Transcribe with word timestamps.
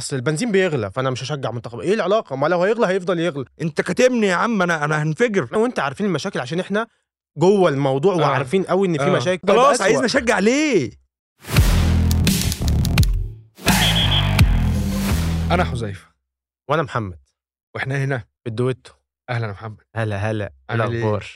أصل 0.00 0.16
البنزين 0.16 0.52
بيغلى 0.52 0.90
فأنا 0.90 1.10
مش 1.10 1.22
هشجع 1.22 1.50
منتخب. 1.50 1.80
إيه 1.80 1.94
العلاقة؟ 1.94 2.36
ما 2.36 2.46
لو 2.46 2.62
هيغلى 2.62 2.86
هيفضل 2.86 3.20
يغلى. 3.20 3.44
أنت 3.62 3.80
كاتمني 3.80 4.26
يا 4.26 4.34
عم 4.34 4.62
أنا 4.62 4.84
أنا 4.84 5.02
هنفجر. 5.02 5.48
أنا 5.52 5.58
وانت 5.58 5.78
عارفين 5.78 6.06
المشاكل 6.06 6.40
عشان 6.40 6.60
إحنا 6.60 6.86
جوه 7.38 7.68
الموضوع 7.70 8.14
آه. 8.14 8.16
وعارفين 8.18 8.62
قوي 8.62 8.88
إن 8.88 8.98
في 8.98 9.04
آه. 9.04 9.16
مشاكل. 9.16 9.48
خلاص 9.48 9.74
أسوأ. 9.74 9.84
عايزني 9.84 10.04
أشجع 10.04 10.38
ليه؟ 10.38 10.90
أنا 15.50 15.64
حذيفة. 15.64 16.06
وأنا 16.70 16.82
محمد. 16.82 17.18
وإحنا 17.74 18.04
هنا. 18.04 18.18
في 18.18 18.50
الدويتو. 18.50 18.92
أهلا 19.30 19.46
يا 19.46 19.52
محمد. 19.52 19.76
هلا 19.96 20.16
هلا. 20.30 20.44
إيه 20.44 20.52
عامل 20.70 20.82
إيه؟ 20.82 20.88
الأخبار؟ 21.00 21.26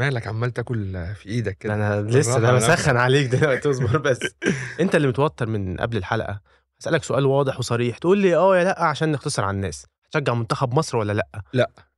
مالك 0.00 0.26
عمال 0.26 0.50
تاكل 0.50 1.14
في 1.14 1.28
إيدك 1.28 1.46
ده 1.46 1.52
كده 1.52 1.74
أنا 1.74 2.02
لسه 2.02 2.46
على 2.46 2.56
بسخن 2.56 2.96
عليك 2.96 3.26
دلوقتي 3.26 3.70
اصبر 3.70 3.98
بس. 3.98 4.20
أنت 4.80 4.94
اللي 4.94 5.08
متوتر 5.08 5.46
من 5.46 5.76
قبل 5.76 5.96
الحلقة. 5.96 6.40
هسالك 6.80 7.04
سؤال 7.04 7.26
واضح 7.26 7.58
وصريح. 7.58 7.98
تقول 7.98 8.18
لي 8.18 8.36
آه 8.36 8.56
يا 8.56 8.64
لأ 8.64 8.82
عشان 8.84 9.12
نختصر 9.12 9.44
على 9.44 9.54
الناس. 9.54 9.86
هتشجع 10.06 10.34
منتخب 10.34 10.74
مصر 10.74 10.96
ولا 10.96 11.12
لأ؟ 11.12 11.28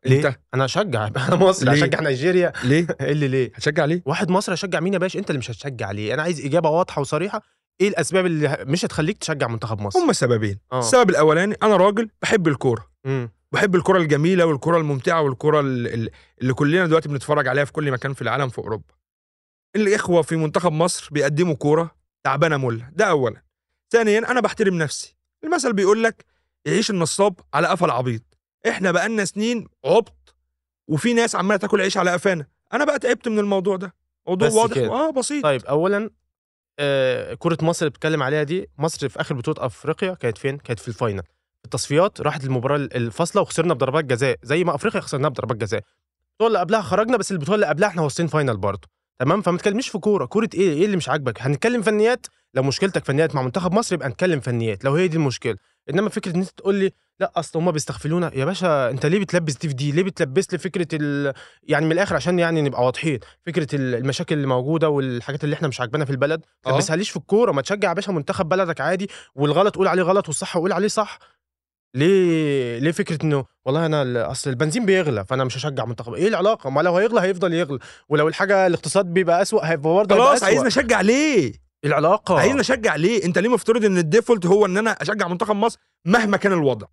ليه؟ 0.07 0.27
أنت؟ 0.29 0.39
أنا 0.55 0.65
هشجع 0.65 1.07
أنا 1.29 1.37
مصري؟ 1.37 1.71
هشجع 1.75 2.01
نيجيريا. 2.01 2.53
ليه؟ 2.65 2.87
إيه 3.01 3.13
اللي 3.13 3.29
ليه؟ 3.29 3.53
هتشجع 3.55 3.85
ليه؟ 3.85 4.03
واحد 4.07 4.31
مصري 4.31 4.55
هشجع 4.55 4.81
مين 4.81 4.93
يا 4.93 4.99
باشا؟ 4.99 5.19
أنت 5.19 5.31
اللي 5.31 5.39
مش 5.39 5.51
هتشجع 5.51 5.91
ليه؟ 5.91 6.15
أنا 6.15 6.23
عايز 6.23 6.45
إجابة 6.47 6.71
واضحة 6.71 7.01
وصريحة. 7.01 7.43
إيه 7.81 7.89
الأسباب 7.89 8.27
اللي 8.27 8.57
مش 8.67 8.85
هتخليك 8.85 9.19
تشجع 9.19 9.49
منتخب 9.49 9.81
مصر؟ 9.81 9.99
هما 9.99 10.13
سببين. 10.13 10.59
آه. 10.73 10.79
السبب 10.79 11.11
الأولاني 11.11 11.55
أنا 11.63 11.77
راجل 11.77 12.09
بحب 12.23 12.49
الكورة. 12.49 12.87
بحب 13.53 13.75
الكرة 13.75 13.99
الجميلة 13.99 14.45
والكرة 14.47 14.77
الممتعة 14.79 15.23
والكرة 15.23 15.61
ال- 15.61 15.87
ال- 15.95 16.11
اللي 16.43 16.53
كلنا 16.55 16.87
دلوقتي 16.87 17.09
بنتفرج 17.09 17.49
عليها 17.49 17.65
في 17.65 17.73
كل 17.73 17.91
مكان 17.93 18.13
في 18.15 18.23
العالم 18.23 18.49
في 18.49 18.59
أوروبا. 18.59 18.85
الإخوة 19.77 20.23
في 20.23 20.37
منتخب 20.37 20.73
مصر 20.73 21.09
بيقدموا 21.13 21.55
كورة 21.55 21.91
تعبانة 22.25 22.57
ملة، 22.57 22.89
ده 22.93 23.05
أولا. 23.05 23.43
ثانيا 23.93 24.19
أنا 24.19 24.41
بحترم 24.41 24.75
نفسي. 24.75 25.17
المثل 25.45 25.73
بيقول 25.73 26.03
لك 26.05 26.25
يعيش 26.67 26.91
النصاب 26.91 27.41
على 27.55 27.69
قفا 27.69 27.87
العبيط. 27.87 28.23
إحنا 28.69 28.93
بقالنا 28.93 29.25
سنين 29.25 29.69
عبط 29.85 30.35
وفي 30.89 31.13
ناس 31.15 31.37
عمالة 31.37 31.57
تاكل 31.57 31.81
عيش 31.81 31.97
على 31.97 32.11
قفانا. 32.11 32.47
أنا 32.73 32.85
بقى 32.85 32.99
تعبت 32.99 33.29
من 33.29 33.39
الموضوع 33.39 33.77
ده. 33.77 33.95
موضوع 34.29 34.49
واضح 34.49 34.75
كده. 34.75 34.89
آه 34.93 35.11
بسيط. 35.11 35.45
طيب 35.45 35.65
اولا 35.65 36.11
آه 36.79 37.35
كرة 37.35 37.59
مصر 37.63 37.81
اللي 37.87 37.91
بتتكلم 37.91 38.23
عليها 38.23 38.43
دي 38.43 38.69
مصر 38.79 39.09
في 39.09 39.21
آخر 39.21 39.35
بطولة 39.35 39.67
أفريقيا 39.67 40.15
كانت 40.15 40.39
فين 40.39 40.59
كانت 40.59 40.81
في 40.81 40.89
الفاينل 40.89 41.23
في 41.59 41.65
التصفيات 41.65 42.21
راحت 42.21 42.45
المباراه 42.45 42.77
الفاصلة 42.77 43.43
وخسرنا 43.43 43.75
بضربات 43.75 44.05
جزاء 44.05 44.39
زي 44.43 44.65
ما 44.65 44.75
أفريقيا 44.75 45.01
خسرناها 45.01 45.29
بضربات 45.31 45.57
جزاء 45.57 45.81
البطولة 46.31 46.47
اللي 46.49 46.59
قبلها 46.59 46.81
خرجنا 46.81 47.17
بس 47.17 47.33
البطولة 47.33 47.55
اللي 47.55 47.67
قبلها 47.67 47.89
إحنا 47.89 48.03
واصلين 48.03 48.29
فاينل 48.29 48.57
برضه 48.57 48.89
تمام؟ 49.19 49.43
فما 49.43 49.59
تتكلمش 49.59 49.89
في 49.89 49.99
كورة. 49.99 50.25
كورة 50.25 50.49
إيه؟ 50.55 50.73
إيه 50.73 50.85
اللي 50.87 50.97
مش 50.97 51.09
عاجبك؟ 51.09 51.43
هنتكلم 51.43 51.83
فنيات؟ 51.83 52.27
لو 52.55 52.63
مشكلتك 52.63 53.05
فنيات 53.05 53.35
مع 53.35 53.43
منتخب 53.43 53.73
مصر 53.73 53.95
يبقى 53.95 54.09
نتكلم 54.09 54.41
فنيات 54.41 54.85
لو 54.85 54.95
هي 54.95 55.09
دي 55.09 55.17
المشكلة. 55.17 55.57
إنما 55.91 56.09
فكرة 56.09 56.35
إن 56.35 56.41
أنت 56.41 56.49
تقول 56.49 56.75
لي 56.75 56.91
لأ 57.21 57.33
أصل 57.37 57.59
هم 57.59 57.71
بيستغفلونا 57.71 58.31
يا 58.35 58.45
باشا 58.45 58.91
أنت 58.91 59.07
ليه 59.07 59.19
بتلبس 59.19 59.57
دي 59.57 59.69
في 59.69 59.75
دي؟ 59.75 59.93
ليه 59.93 60.03
بتلبس 60.03 60.53
لي 60.53 60.59
فكرة 60.59 60.87
ال... 60.93 61.33
يعني 61.63 61.87
من 61.87 61.93
الآخر 61.93 62.17
عشان 62.17 62.39
يعني 62.39 62.63
نبقى 62.63 62.85
واضحين؟ 62.85 63.19
فكرة 63.47 63.75
ال- 63.77 63.95
المشاكل 63.95 64.35
اللي 64.35 64.47
موجودة 64.47 64.89
والحاجات 64.89 65.45
اللي 65.45 65.55
إحنا 65.55 65.69
مش 65.69 65.81
عاجبانا 65.81 66.05
في 66.05 66.11
البلد 66.11 66.41
آه. 66.67 66.69
ما 66.71 66.73
تلبسهاليش 66.73 67.11
في 67.11 67.17
الكورة 67.17 67.53
ما 67.53 67.63
تشجع 67.63 67.89
يا 67.89 67.95
باشا 67.95 68.11
منتخب 68.13 68.49
بلدك 68.49 68.81
عادي 68.81 69.11
والغلط 69.35 69.77
قول 69.77 69.87
عليه 69.89 70.03
غلط 70.03 70.29
والصح 70.29 70.57
قول 70.57 70.73
عليه 70.73 70.89
صح. 70.89 71.19
ليه 71.95 72.79
ليه 72.79 72.91
فكرة 72.93 73.19
إنه 73.25 73.45
والله 73.65 73.87
أنا 73.87 74.31
أصل 74.31 74.51
البنزين 74.51 74.87
بيغلى 74.87 75.25
فأنا 75.25 75.45
مش 75.45 75.57
هشجع 75.57 75.85
منتخب 75.85 76.15
إيه 76.15 76.29
العلاقة 76.29 76.71
ما 76.71 76.81
لو 76.81 76.97
هيغلى 76.97 77.21
هيفضل 77.21 77.53
يغلى 77.53 77.79
ولو 78.09 78.29
الحاجة 78.29 78.67
الاقتصاد 78.67 79.07
بيبقى 79.07 79.43
اسوء 79.43 79.65
هيبقى 79.65 79.95
برضه 79.95 80.15
خلاص. 80.15 80.43
عايزني 80.43 80.67
أشجع 80.69 81.01
ليه؟ 81.01 81.53
العلاقة 81.85 82.39
عايزني 82.39 82.61
أشجع 82.61 82.97
ليه؟ 82.97 83.25
أنت 83.25 83.39
ليه 83.39 83.49
مفترض 83.49 83.85
إن 83.85 83.99
الديفولت 83.99 84.47
هو 84.47 84.67
إن 84.67 84.77
أنا 84.77 84.91
أشجع 84.91 85.29
منتخب 85.29 85.57
مصر 85.57 85.79
مهما 86.07 86.37
كان 86.37 86.53
الوضع؟ 86.53 86.87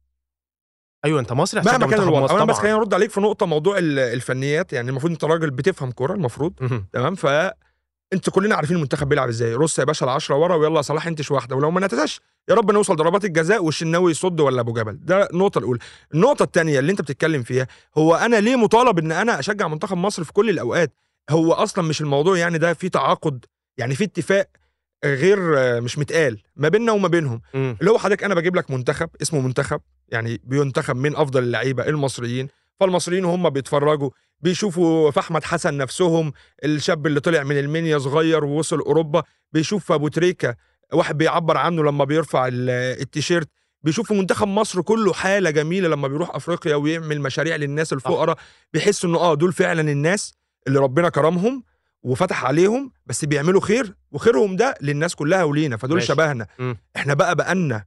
أيوه 1.05 1.19
أنت 1.19 1.33
مصري 1.33 1.61
مهما 1.61 1.87
كان 1.87 2.01
الوضع 2.01 2.19
مصر 2.23 2.35
أنا 2.35 2.45
بس. 2.45 2.55
خليني 2.57 2.75
أرد 2.75 2.93
عليك 2.93 3.11
في 3.11 3.21
نقطة 3.21 3.45
موضوع 3.45 3.77
ال- 3.77 3.99
الفنيات 3.99 4.73
يعني 4.73 4.89
المفروض 4.89 5.11
أنت 5.11 5.23
راجل 5.23 5.49
بتفهم 5.51 5.91
كورة 5.91 6.13
المفروض. 6.13 6.53
تمام 6.93 7.15
ف 7.15 7.25
انت 8.13 8.29
كلنا 8.29 8.55
عارفين 8.55 8.75
المنتخب 8.75 9.09
بيلعب 9.09 9.29
إزاي. 9.29 9.53
رص 9.53 9.79
يا 9.79 9.83
باشا 9.83 10.05
العشرة 10.05 10.35
ورا 10.35 10.55
ويلا 10.55 10.75
يا 10.75 10.81
صلاح 10.81 11.07
انتش 11.07 11.31
واحدة. 11.31 11.55
ولو 11.55 11.71
ما 11.71 11.85
نتساش 11.85 12.21
يا 12.49 12.55
رب 12.55 12.71
نوصل 12.71 12.95
ضربات 12.95 13.25
الجزاء 13.25 13.63
والشناوي 13.63 14.11
يصد 14.11 14.39
ولا 14.39 14.61
أبو 14.61 14.73
جبل. 14.73 14.99
ده 15.01 15.29
النقطة 15.29 15.59
الأولى. 15.59 15.79
النقطة 16.13 16.43
الثانية 16.43 16.79
اللي 16.79 16.91
انت 16.91 17.01
بتتكلم 17.01 17.43
فيها 17.43 17.67
هو 17.97 18.15
أنا 18.15 18.35
ليه 18.35 18.55
مطالب 18.55 18.99
إن 18.99 19.11
أنا 19.11 19.39
أشجع 19.39 19.67
منتخب 19.67 19.97
مصر 19.97 20.23
في 20.23 20.33
كل 20.33 20.49
الأوقات؟ 20.49 20.93
هو 21.29 21.53
أصلا 21.53 21.83
مش 21.87 22.01
الموضوع 22.01 22.37
يعني 22.37 22.57
ده 22.57 22.73
في 22.73 22.89
تعاقد 22.89 23.45
يعني 23.77 23.95
في 23.95 24.03
اتفاق 24.03 24.47
غير 25.05 25.39
مش 25.81 25.97
متقال 25.97 26.37
ما 26.55 26.69
بيننا 26.69 26.91
وما 26.91 27.07
بينهم. 27.07 27.41
اللي 27.55 27.91
هو 27.91 27.97
حضرتك 27.97 28.23
أنا 28.23 28.35
بجيب 28.35 28.55
لك 28.55 28.71
منتخب 28.71 29.09
اسمه 29.21 29.39
منتخب 29.39 29.81
يعني 30.09 30.41
بينتخب 30.43 30.95
من 30.95 31.15
أفضل 31.15 31.43
اللعيبة؟ 31.43 31.87
المصريين. 31.87 32.47
فالمصريين 32.79 33.25
هم 33.25 33.49
بيتفرجوا. 33.49 34.09
بيشوفوا 34.41 35.11
في 35.11 35.19
أحمد 35.19 35.43
حسن 35.43 35.77
نفسهم 35.77 36.33
الشاب 36.65 37.07
اللي 37.07 37.19
طلع 37.19 37.43
من 37.43 37.59
المنيا 37.59 37.97
صغير 37.97 38.45
ووصل 38.45 38.79
أوروبا 38.79 39.23
بيشوف 39.53 39.91
أبو 39.91 40.07
تريكة 40.07 40.55
واحد 40.93 41.17
بيعبر 41.17 41.57
عنه 41.57 41.83
لما 41.83 42.05
بيرفع 42.05 42.47
ال- 42.47 42.69
التيشيرت 43.01 43.49
بيشوفوا 43.83 44.15
منتخب 44.15 44.47
مصر 44.47 44.81
كله 44.81 45.13
حالة 45.13 45.49
جميلة 45.49 45.87
لما 45.89 46.07
بيروح 46.07 46.35
أفريقيا 46.35 46.75
ويعمل 46.75 47.21
مشاريع 47.21 47.55
للناس 47.55 47.93
الفقراء 47.93 48.37
بيحس 48.73 49.05
إنه 49.05 49.17
آه 49.17 49.33
دول 49.33 49.53
فعلا 49.53 49.81
الناس 49.91 50.33
اللي 50.67 50.79
ربنا 50.79 51.09
كرمهم 51.09 51.63
وفتح 52.03 52.45
عليهم 52.45 52.91
بس 53.05 53.25
بيعملوا 53.25 53.61
خير 53.61 53.95
وخيرهم 54.11 54.55
ده 54.55 54.75
للناس 54.81 55.15
كلها 55.15 55.43
ولينا 55.43 55.77
فدول 55.77 55.95
ماشي. 55.95 56.07
شبهنا 56.07 56.47
مم. 56.59 56.77
إحنا 56.95 57.13
بقى 57.13 57.35
بقالنا 57.35 57.85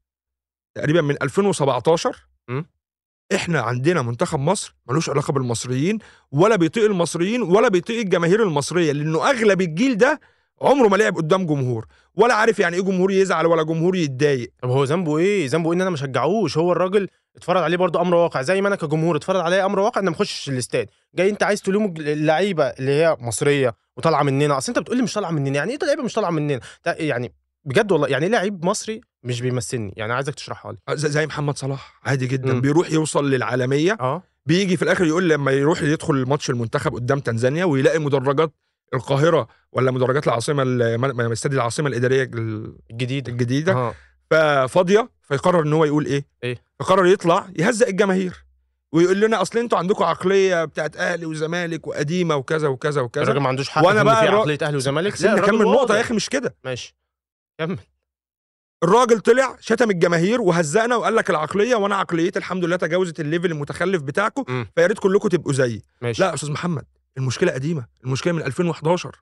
تقريبا 0.75 1.01
من 1.01 1.17
2017 1.23 2.17
مم. 2.49 2.67
إحنا 3.35 3.61
عندنا 3.61 4.03
منتخب 4.03 4.39
مصر 4.39 4.75
ملوش 4.89 5.11
علاقة 5.11 5.33
بالمصريين 5.33 5.99
ولا 6.33 6.57
بيطيق 6.57 6.85
المصريين 6.85 7.43
ولا 7.43 7.69
بيطيق 7.69 8.01
الجماهير 8.01 8.43
المصرية 8.43 8.93
لأنه 8.93 9.31
أغلب 9.31 9.61
الجيل 9.61 9.97
ده 9.97 10.21
عمره 10.63 10.89
ما 10.89 10.97
لعب 10.97 11.17
قدام 11.17 11.47
جمهور 11.47 11.87
ولا 12.15 12.35
عارف 12.35 12.59
يعني 12.59 12.77
إيه 12.77 12.83
جمهور 12.83 13.11
يزعل 13.11 13.47
ولا 13.47 13.63
جمهور 13.63 13.97
يتضايق. 13.97 14.53
طب 14.63 14.71
هو 14.71 14.85
ذنبه 14.85 15.19
إيه؟ 15.19 15.49
ذنبه 15.49 15.71
إيه 15.71 15.77
إن 15.77 15.81
أنا 15.81 15.91
ما 15.91 15.97
شجعوش 15.97 16.59
هو 16.59 16.73
الراجل 16.73 17.09
اتفرج 17.37 17.63
عليه 17.63 17.77
برضه 17.77 18.01
أمر 18.01 18.15
واقع. 18.15 18.43
زي 18.43 18.61
ما 18.61 18.69
أنا 18.69 18.77
كجمهور 18.77 19.17
اتفرج 19.17 19.41
عليه 19.41 19.67
أمر 19.67 19.79
واقع 19.79 20.01
إن 20.01 20.05
ما 20.09 20.13
أخشش 20.15 20.49
الاستاد. 20.49 20.89
جاي 21.15 21.31
أنت 21.31 21.43
عايز 21.43 21.63
تلوم 21.63 21.95
اللعيبة 21.99 22.65
اللي 22.65 22.91
هي 22.91 23.17
مصرية 23.21 23.75
وطالعة 23.97 24.23
مننا؟ 24.23 24.59
أصل 24.59 24.73
أنت 24.73 24.79
بتقول 24.79 24.97
لي 24.97 25.03
مش 25.03 25.15
طالعة 25.15 25.31
مننا. 25.31 25.57
يعني 25.57 25.73
إيه 25.73 25.79
لعيبه 25.83 26.03
مش 26.03 26.13
طالعة 26.15 26.31
مننا؟ 26.31 26.61
يعني 26.87 27.33
بجد 27.65 27.93
والله 27.93 28.09
يعني 28.09 28.25
إيه 28.25 28.31
لعيب 28.33 28.65
مصري 28.65 29.01
مش 29.25 29.41
بيمثلني. 29.41 29.95
يعني 29.97 30.13
عايزك 30.13 30.35
تشرحها 30.35 30.73
لي. 30.73 30.79
زي 30.91 31.09
زي 31.09 31.27
محمد 31.27 31.59
صلاح. 31.59 32.01
عادي 32.05 32.27
جدا. 32.27 32.53
مم. 32.53 32.61
بيروح 32.61 32.91
يوصل 32.91 33.31
للعالمية. 33.31 33.97
آه. 34.01 34.23
بيجي 34.47 34.77
في 34.77 34.83
الآخر 34.83 35.05
يقول 35.05 35.29
لما 35.31 35.51
يروح 35.53 35.83
يدخل 35.83 36.15
الماتش 36.15 36.51
المنتخب 36.51 36.95
قدام 36.95 37.21
تنزانيا 37.21 37.65
ويلاقي 37.65 37.99
مدرجات 37.99 38.53
القاهرة 38.95 39.49
ولا 39.73 39.91
مدرجات 39.91 40.27
العاصمة 40.27 40.63
استاد 41.33 41.53
العاصمة 41.55 41.89
الإدارية 41.89 42.23
ال- 42.23 42.77
الجديد 42.91 43.29
الجديدة. 43.29 43.73
آه. 43.73 43.95
ففاضية 44.31 45.11
فيقرر 45.23 45.63
إن 45.63 45.73
هو 45.73 45.85
يقول 45.85 46.07
إيه؟ 46.07 46.27
إيه؟ 46.45 46.59
يقرر 46.81 47.07
يطلع 47.07 47.47
يهزق 47.59 47.87
الجماهير 47.89 48.45
ويقول 48.93 49.21
لنا 49.21 49.43
أصل 49.43 49.59
أنتوا 49.59 49.79
عندكم 49.79 50.05
عقلية 50.05 50.65
بتاعت 50.65 50.97
أهلي 50.97 51.27
وزمالك 51.27 51.87
وقديمة 51.87 52.37
وكذا 52.37 52.69
وكذا 52.69 53.01
وكذا. 53.01 53.23
الراجل 53.23 53.41
ما 53.41 53.49
عندوش 53.49 53.69
حق 53.69 53.85
وأنا 53.87 54.01
إن 54.01 54.05
بقى 54.07 54.21
في 54.23 54.29
عقلية 54.29 54.59
أهلي 54.63 54.77
وزمالك. 54.77 55.21
الراجل 55.25 55.43
اكمل 55.45 55.59
نقطة. 55.65 55.97
يا 55.97 56.01
أخي 56.01 56.15
مش 56.15 56.29
كده. 56.29 56.55
ماشي. 56.65 56.97
كمل. 57.59 57.79
الراجل 58.83 59.21
طلع 59.21 59.57
شتم 59.61 59.91
الجماهير 59.91 60.41
وهزقنا 60.41 60.97
وقال 60.97 61.17
لك 61.17 61.31
العقلية 61.31 61.75
وأنا 61.75 61.97
عقليتي 61.97 62.39
الحمد 62.39 62.65
لله 62.65 62.77
تجاوزت 62.77 63.21
الليفل 63.21 63.51
المتخلف 63.51 64.03
بتاعكم. 64.03 64.65
فيا 64.75 64.87
ريت 64.87 64.99
كلكم 64.99 65.29
تبقوا 65.29 65.53
زيي. 65.53 65.83
لا 66.21 66.29
يا 66.29 66.35
أستاذ 66.35 66.51
محمد 66.53 66.85
المشكلة 67.19 67.53
قديمة 67.53 67.87
المشكلة 68.05 68.33
من 68.33 68.43
2011 68.43 69.21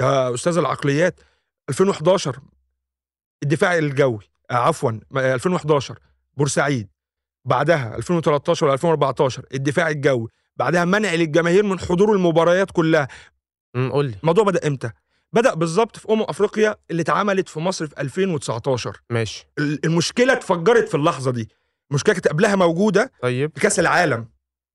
يا 0.00 0.34
أستاذ 0.34 0.58
العقليات 0.58 1.20
2011 1.68 2.40
الدفاع 3.42 3.78
الجوي 3.78 4.30
آه، 4.50 4.54
عفوا 4.54 4.90
م- 4.90 5.18
آه، 5.18 5.34
2011 5.34 5.98
بورسعيد 6.36 6.88
بعدها 7.44 7.96
2013 7.96 8.66
و 8.66 8.72
2014 8.72 9.44
الدفاع 9.54 9.88
الجوي 9.88 10.28
بعدها 10.56 10.84
منع 10.84 11.14
للجماهير 11.14 11.62
من 11.64 11.78
حضور 11.80 12.12
المباريات 12.12 12.70
كلها. 12.70 13.08
امم 13.76 13.92
قول 13.92 14.04
لي. 14.06 14.14
الموضوع 14.22 14.44
بدأ 14.44 14.66
إمتى؟ 14.66 14.90
بدأ 15.32 15.54
بالظبط 15.54 15.96
في 15.96 16.08
أمم 16.12 16.22
أفريقيا 16.22 16.76
اللي 16.90 17.02
اتعملت 17.02 17.48
في 17.48 17.60
مصر 17.60 17.86
في 17.86 18.00
2019 18.00 19.00
ماشي. 19.10 19.46
ال- 19.58 19.84
المشكلة 19.86 20.32
اتفجرت 20.32 20.88
في 20.88 20.94
اللحظة 20.94 21.30
دي. 21.30 21.48
المشكلة 21.90 22.14
كانت 22.14 22.28
قبلها 22.28 22.56
موجودة 22.56 23.12
طيب. 23.22 23.52
في 23.54 23.60
كأس 23.60 23.80
العالم 23.80 24.28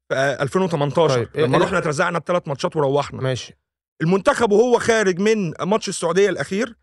في 0.09 0.15
آه، 0.15 0.43
2018 0.43 1.15
طيب، 1.15 1.27
إيه- 1.33 1.39
لما 1.39 1.57
إيه- 1.57 1.61
رحنا 1.61 1.77
اترزعنا 1.77 2.17
الثلاث 2.17 2.47
ماتشات 2.47 2.75
وروحنا. 2.75 3.21
ماشي. 3.21 3.53
المنتخب 4.01 4.51
وهو 4.51 4.79
خارج 4.79 5.19
من 5.19 5.53
ماتش 5.61 5.89
السعودية 5.89 6.29
الأخير 6.29 6.75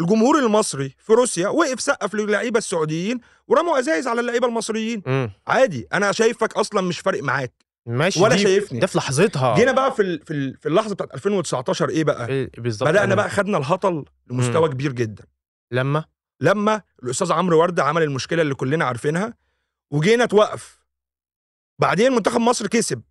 الجمهور 0.00 0.38
المصري 0.38 0.94
في 0.98 1.12
روسيا 1.12 1.48
وقف 1.48 1.80
سقف 1.80 2.14
للعيبة 2.14 2.58
السعوديين 2.58 3.20
ورموا 3.48 3.78
أزايز 3.78 4.08
على 4.08 4.20
اللعيبة 4.20 4.46
المصريين. 4.46 5.02
امم 5.06 5.30
عادي 5.46 5.86
أنا 5.92 6.12
شايفك 6.12 6.56
أصلا 6.56 6.80
مش 6.80 6.98
فارق 7.00 7.22
معاك. 7.22 7.52
ماشي 7.86 8.20
ولا 8.22 8.36
شايفني. 8.36 8.80
ده 8.80 8.86
في 8.86 8.98
لحظتها. 8.98 9.54
جينا 9.56 9.72
بقى 9.72 9.94
في 9.94 10.02
ال- 10.02 10.24
في 10.26 10.32
ال- 10.32 10.56
في 10.56 10.68
اللحظة 10.68 10.94
بتاعت 10.94 11.14
2019 11.14 11.88
إيه 11.88 12.04
بقى؟ 12.04 12.28
إيه 12.28 12.50
بالظبط. 12.58 12.88
بدأنا 12.88 13.14
بقى 13.14 13.30
خدنا 13.30 13.58
الهطل 13.58 14.04
لمستوى 14.30 14.68
كبير 14.68 14.92
جدا. 14.92 15.24
لما؟ 15.72 16.04
لما 16.40 16.82
الأستاذ 17.02 17.32
عمرو 17.32 17.60
وردة 17.60 17.84
عمل 17.84 18.02
المشكلة 18.02 18.42
اللي 18.42 18.54
كلنا 18.54 18.84
عارفينها 18.84 19.34
وجينا 19.90 20.26
توقف. 20.26 20.78
بعدين 21.78 22.12
منتخب 22.12 22.40
مصر 22.40 22.66
كسب. 22.66 23.02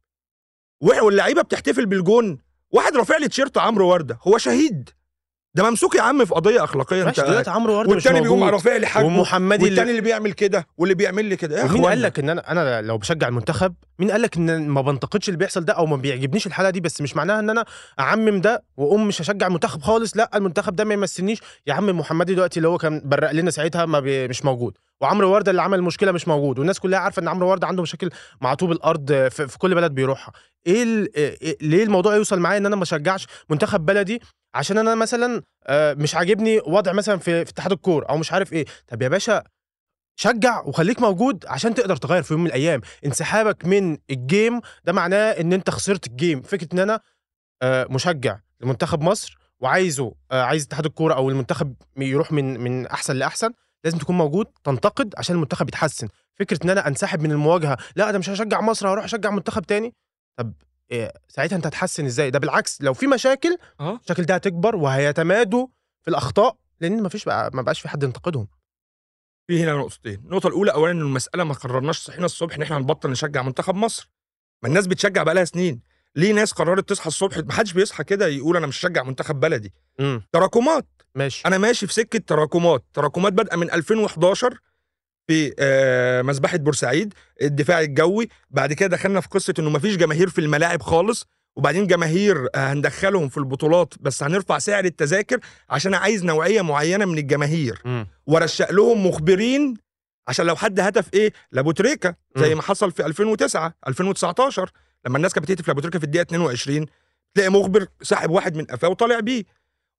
واللعيبة 0.82 1.42
بتحتفل 1.42 1.86
بالجون. 1.86 2.38
واحد 2.72 2.96
رافع 2.98 3.18
لي 3.18 3.28
تيشيرت 3.28 3.58
عمرو 3.58 3.90
وردة 3.92 4.20
هو 4.22 4.38
شهيد. 4.38 4.90
ده 5.56 5.70
ممسوك 5.70 5.96
يا 5.96 6.02
عم 6.02 6.26
في 6.26 6.34
قضية 6.34 6.64
أخلاقية 6.64 7.08
أنت 7.08 7.20
دلوقتي 7.20 7.50
عمرو 7.50 7.74
وردة 7.78 7.92
والتاني 7.92 8.22
بيقوم 8.22 8.40
موجود. 8.40 8.54
رافع 8.54 8.76
لي 8.78 8.88
حاجة 8.88 9.06
ومحمدي 9.06 9.64
والتاني 9.64 9.82
اللي 9.82 9.92
اللي 9.92 10.02
بيعمل 10.02 10.34
كده 10.34 10.68
واللي 10.78 10.96
بيعمل 10.96 11.26
لي 11.26 11.36
كده. 11.36 11.66
اخوانا 11.66 11.88
قال 11.88 12.02
لك 12.02 12.20
إن 12.20 12.30
أنا 12.30 12.52
أنا 12.52 12.82
لو 12.82 12.98
بشجع 12.98 13.28
المنتخب 13.28 13.74
مين 14.00 14.12
قال 14.12 14.22
لك 14.22 14.38
إن 14.38 14.68
ما 14.68 14.82
بنتقدش 14.82 15.30
اللي 15.30 15.38
بيحصل 15.38 15.66
ده 15.66 15.74
أو 15.74 15.86
ما 15.86 15.96
بيعجبنيش 15.98 16.48
الحلقة 16.48 16.70
دي؟ 16.70 16.80
بس 16.80 17.02
مش 17.02 17.16
معناها 17.16 17.40
إن 17.40 17.50
أنا 17.50 17.66
أعمم 18.00 18.42
ده 18.42 18.64
وأقوم 18.78 19.08
مش 19.08 19.22
هشجع 19.22 19.48
المنتخب 19.48 19.82
خالص 19.82 20.18
لأ 20.18 20.30
المنتخب 20.36 20.76
ده 20.76 20.86
ما 20.86 20.94
يمثلنيش. 20.94 21.40
يا 21.68 21.74
عم 21.74 21.86
محمدي 22.00 22.34
دلوقتي 22.34 22.58
اللي 22.58 22.68
هو 22.68 22.78
كان 22.78 23.02
برق 23.06 23.32
لنا 23.32 23.52
ساعتها 23.52 23.86
ما 23.86 24.00
بي 24.00 24.28
مش 24.28 24.46
موجود. 24.46 24.78
وعمرو 25.04 25.34
وردة 25.34 25.52
اللي 25.52 25.62
عمل 25.62 25.80
المشكلة 25.80 26.12
مش 26.12 26.28
موجود 26.28 26.60
والناس 26.60 26.80
كلها 26.80 27.00
عارفة 27.00 27.22
إن 27.22 27.28
عمرو 27.28 27.50
وردة 27.50 27.68
عنده 27.68 27.82
مشاكل 27.82 28.10
مع 28.42 28.54
طوب 28.54 28.72
الأرض 28.72 29.08
في, 29.14 29.48
في 29.48 29.58
كل 29.58 29.76
بلد 29.76 29.92
بيروحها. 29.92 30.34
إيه 30.68 30.84
ال- 30.84 31.16
إيه 31.16 31.58
ليه 31.62 31.84
الموضوع 31.84 32.16
يوصل 32.16 32.40
معايا 32.40 32.58
إن 32.58 32.66
أنا 32.66 32.76
ما 32.76 32.84
أشجعش 32.84 33.28
منتخب 33.50 33.86
بلدي؟ 33.86 34.22
عشان 34.56 34.78
أنا 34.78 34.96
مثلا 34.96 35.42
آه، 35.68 35.94
مش 35.94 36.16
عاجبني 36.16 36.60
وضع 36.68 36.94
مثلا 36.94 37.18
في, 37.18 37.46
في 37.46 37.52
اتحاد 37.52 37.72
الكورة 37.72 38.06
أو 38.06 38.18
مش 38.18 38.32
عارف 38.34 38.54
إيه. 38.54 38.66
طب 38.88 39.02
يا 39.02 39.08
باشا 39.08 39.44
شجع 40.16 40.62
وخليك 40.66 41.02
موجود 41.02 41.46
عشان 41.48 41.74
تقدر 41.74 41.96
تغير 41.96 42.24
في 42.24 42.34
يوم 42.34 42.42
من 42.42 42.48
الأيام. 42.48 42.82
انسحابك 43.06 43.66
من 43.66 43.98
الجيم 44.10 44.62
ده 44.84 44.94
معناه 44.94 45.32
إن 45.32 45.54
أنت 45.54 45.70
خسرت 45.70 46.08
الجيم. 46.08 46.42
فكرة 46.42 46.68
إن 46.74 46.80
أنا 46.80 47.00
آه، 47.62 47.88
مشجع 47.90 48.40
لمنتخب 48.62 49.02
مصر 49.02 49.38
وعايزه 49.60 50.14
آه، 50.32 50.42
عايز 50.44 50.64
اتحاد 50.66 50.86
الكورة 50.86 51.14
أو 51.14 51.30
المنتخب 51.30 51.76
يروح 51.98 52.32
من 52.32 52.60
من 52.60 52.88
أحسن 52.88 53.16
لأحسن 53.16 53.52
لازم 53.84 53.98
تكون 53.98 54.18
موجود 54.18 54.46
تنتقد 54.64 55.14
عشان 55.18 55.36
المنتخب 55.36 55.68
يتحسن. 55.68 56.08
فكرة 56.36 56.60
إن 56.64 56.70
أنا 56.70 56.88
أنسحب 56.88 57.22
من 57.22 57.32
المواجهة 57.32 57.78
لا 57.96 58.12
ده 58.12 58.20
مش 58.20 58.30
هشجع 58.30 58.62
مصر 58.62 58.88
هروح 58.90 59.04
أشجع 59.04 59.30
منتخب 59.30 59.62
تاني. 59.62 59.94
طب 60.38 60.54
إيه 60.92 61.14
ساعتها 61.28 61.56
أنت 61.56 61.66
هتحسن 61.68 62.06
إزاي؟ 62.06 62.32
ده 62.32 62.40
بالعكس 62.40 62.82
لو 62.82 62.94
في 62.94 63.08
مشاكل 63.08 63.58
أه. 63.80 63.90
المشاكل 63.90 64.24
دي 64.24 64.36
هتكبر 64.36 64.76
وهيتمادوا 64.76 65.68
في 66.02 66.08
الأخطاء 66.08 66.58
لأن 66.80 67.04
مفيش 67.04 67.26
بقى 67.26 67.52
ما 67.54 67.62
بقاش 67.62 67.82
في 67.82 67.90
حد 67.90 68.04
ينتقدهم. 68.04 68.48
في 69.48 69.64
هنا 69.64 69.74
نقطتين. 69.74 70.14
النقطة 70.26 70.48
الأولى 70.48 70.72
اولا 70.74 70.92
إن 70.92 71.02
المسألة 71.02 71.44
ما 71.44 71.54
قررناش 71.54 72.00
صحينا 72.00 72.26
الصبح 72.26 72.56
إن 72.56 72.62
إحنا 72.62 72.78
هنبطل 72.78 73.10
نشجع 73.12 73.42
منتخب 73.42 73.76
مصر. 73.76 74.10
ما 74.64 74.70
الناس 74.70 74.88
بتشجع 74.88 75.24
بقالها 75.24 75.46
سنين. 75.46 75.82
ليه 76.16 76.34
ناس 76.34 76.52
قررت 76.52 76.90
تصحى 76.90 77.08
الصبح؟ 77.08 77.38
ما 77.38 77.54
حدش 77.54 77.74
بيصحى 77.74 78.04
كده 78.04 78.28
يقول 78.28 78.58
أنا 78.58 78.68
مش 78.68 78.80
هشجع 78.80 79.04
منتخب 79.04 79.40
بلدي. 79.40 79.74
امم 80.00 80.22
تراكمات. 80.32 80.88
ماشي. 81.16 81.42
أنا 81.46 81.58
ماشي 81.58 81.88
في 81.88 81.94
سكة 81.94 82.20
تراكمات. 82.20 82.84
تراكمات 82.94 83.34
بادئه 83.34 83.56
من 83.56 83.72
2011 83.72 84.58
في 85.28 85.54
آه، 85.60 86.22
مذبحه 86.22 86.58
بورسعيد 86.58 87.14
الدفاع 87.42 87.82
الجوي. 87.82 88.30
بعد 88.50 88.74
كده 88.74 88.88
دخلنا 88.98 89.20
في 89.22 89.28
قصة 89.28 89.54
إنه 89.60 89.70
مفيش 89.70 89.96
جماهير 89.98 90.30
في 90.30 90.42
الملاعب 90.42 90.82
خالص. 90.82 91.26
وبعدين 91.56 91.88
جماهير 91.88 92.48
آه، 92.56 92.74
هندخلهم 92.74 93.30
في 93.30 93.38
البطولات 93.38 93.94
بس 94.00 94.24
هنرفع 94.24 94.58
سعر 94.60 94.86
التذاكر 94.86 95.40
عشان 95.70 95.94
عايز 95.94 96.24
نوعية 96.26 96.62
معينة 96.62 97.06
من 97.06 97.18
الجماهير. 97.18 97.82
ورشق 98.28 98.72
لهم 98.72 99.08
مخبرين 99.08 99.74
عشان 100.28 100.46
لو 100.46 100.56
حد 100.56 100.80
هتف 100.80 101.14
إيه؟ 101.14 101.34
لابوتريكا 101.52 102.16
زي 102.38 102.50
مم. 102.50 102.56
ما 102.56 102.62
حصل 102.62 102.92
في 102.92 103.06
2009 103.06 103.74
2019 103.88 104.72
لما 105.06 105.18
الناس 105.18 105.34
كانت 105.34 105.46
بتهتف 105.46 105.68
لابوتريكا 105.68 106.00
في 106.00 106.06
الدقيقة 106.06 106.24
22 106.24 106.86
تلاقي 107.36 107.50
مخبر 107.50 107.88
ساحب 108.02 108.30
واحد 108.30 108.56
من 108.58 108.66
قفاه 108.66 108.90
وطالع 108.90 109.20
بيه. 109.20 109.44